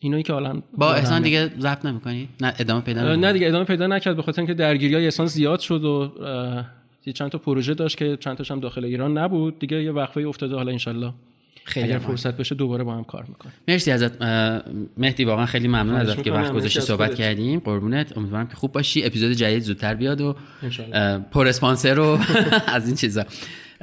[0.00, 0.94] اینایی که حالا با.
[0.94, 4.16] احسان دیگه ضبط نمی‌کنی؟ نه ادامه پیدا نمی‌کنی؟ نه دیگه ادامه پیدا نکرد.
[4.16, 6.12] به خاطر اینکه درگیری های احسان زیاد شد و
[7.14, 9.58] چند تا پروژه داشت که چند تاش هم داخل ایران نبود.
[9.58, 10.54] دیگه یه وقفه افتاده.
[10.54, 11.12] حالا انشالله
[11.64, 11.98] خیلی اگر.
[11.98, 13.54] فرصت بشه دوباره با هم کار می‌کنیم.
[13.68, 14.22] مرسی ازت
[14.96, 15.24] مهدی.
[15.24, 16.32] واقعا خیلی ممنون ازت که.
[16.32, 17.14] وقت گذاشتی صحبت.
[17.14, 17.60] کردیم.
[17.60, 18.18] قربونت.
[18.18, 19.04] امیدوارم که خوب باشی.
[19.04, 20.36] اپیزود جدید زودتر بیاد و
[21.30, 22.18] پر اسپانسر و
[22.66, 23.24] از این چیزا.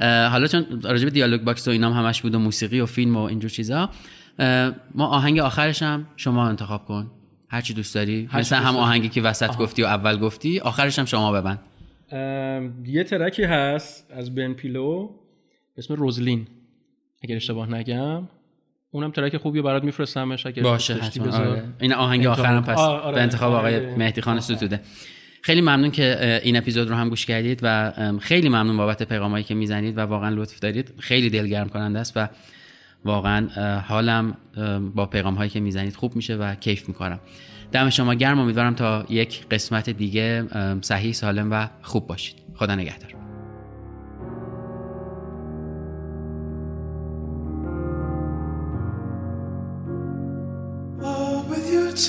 [0.06, 3.22] حالا چون راجع به دیالوگ باکس و اینام همش بود و موسیقی و فیلم و
[3.22, 3.90] اینجور چیزا
[4.94, 7.10] ما آهنگ آخرش هم شما انتخاب کن
[7.48, 8.76] هر چی دوست داری مثل هم.
[8.76, 11.58] آهنگی که وسط گفتی و اول گفتی آخرش هم شما ببند
[12.84, 15.10] یه ترکی هست از بن پیلو
[15.76, 16.46] اسم روزلین
[17.22, 18.28] اگر اشتباه نگم
[18.90, 21.36] اونم ترک خوبی برات میفرستمش اگر باشه حتما.
[21.36, 21.64] آره.
[21.80, 22.26] این آهنگ.
[22.26, 23.14] آخرم پس آه، آره.
[23.14, 23.96] به انتخاب آقای آره.
[23.96, 24.80] مهدی خان ستوده
[25.42, 29.54] خیلی ممنون که این اپیزود رو هم گوش کردید و خیلی ممنون بابت پیغامایی که
[29.54, 30.94] می‌زنید و واقعا لطف دارید.
[30.98, 32.28] خیلی دلگرم کننده است و
[33.04, 33.48] واقعا
[33.88, 34.36] حالم
[34.94, 37.20] با پیغام هایی که می‌زنید خوب میشه و کیف می‌کنم.
[37.72, 38.38] دم شما گرم.
[38.38, 40.44] امیدوارم تا یک قسمت دیگه
[40.80, 42.36] صحیح سالم و خوب باشید.
[42.54, 43.14] خدا نگهدار.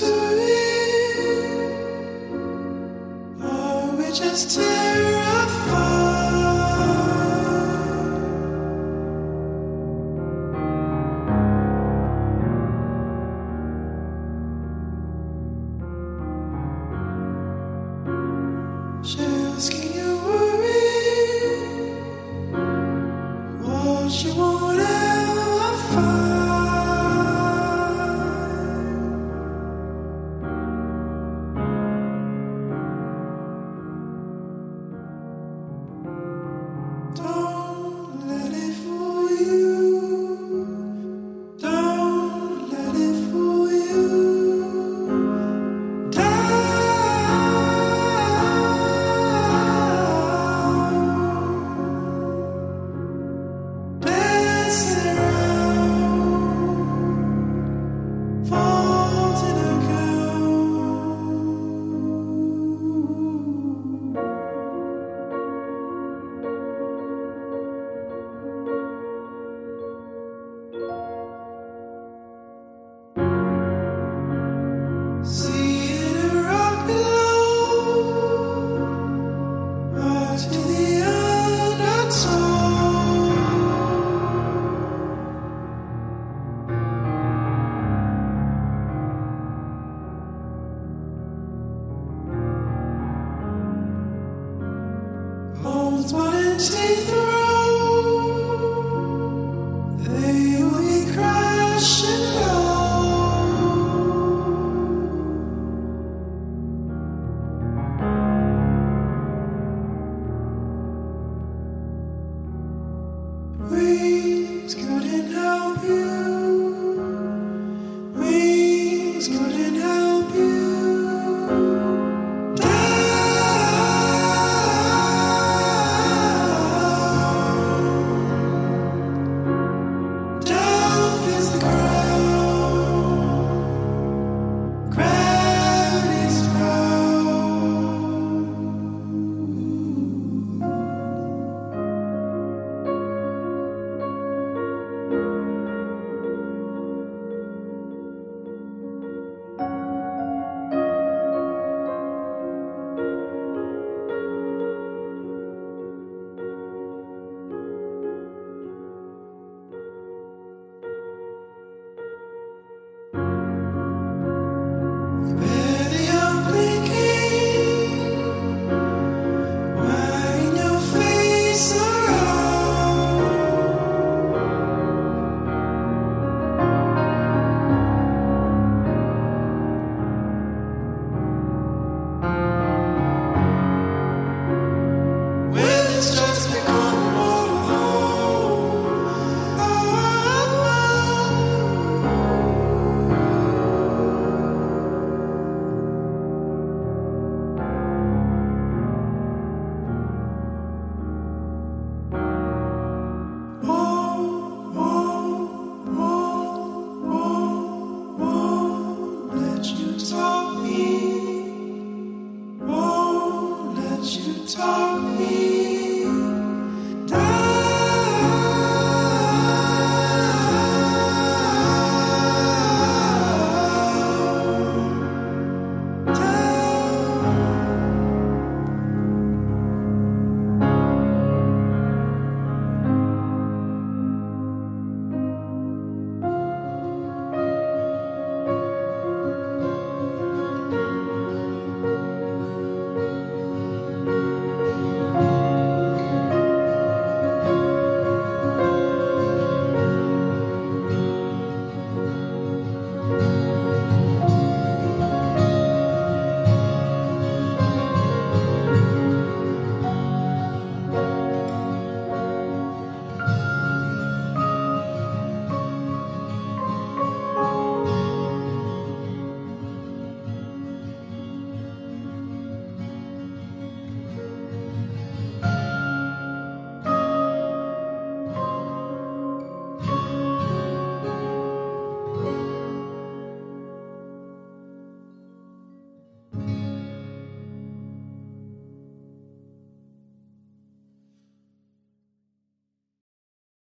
[0.00, 0.49] To
[4.12, 5.29] just tear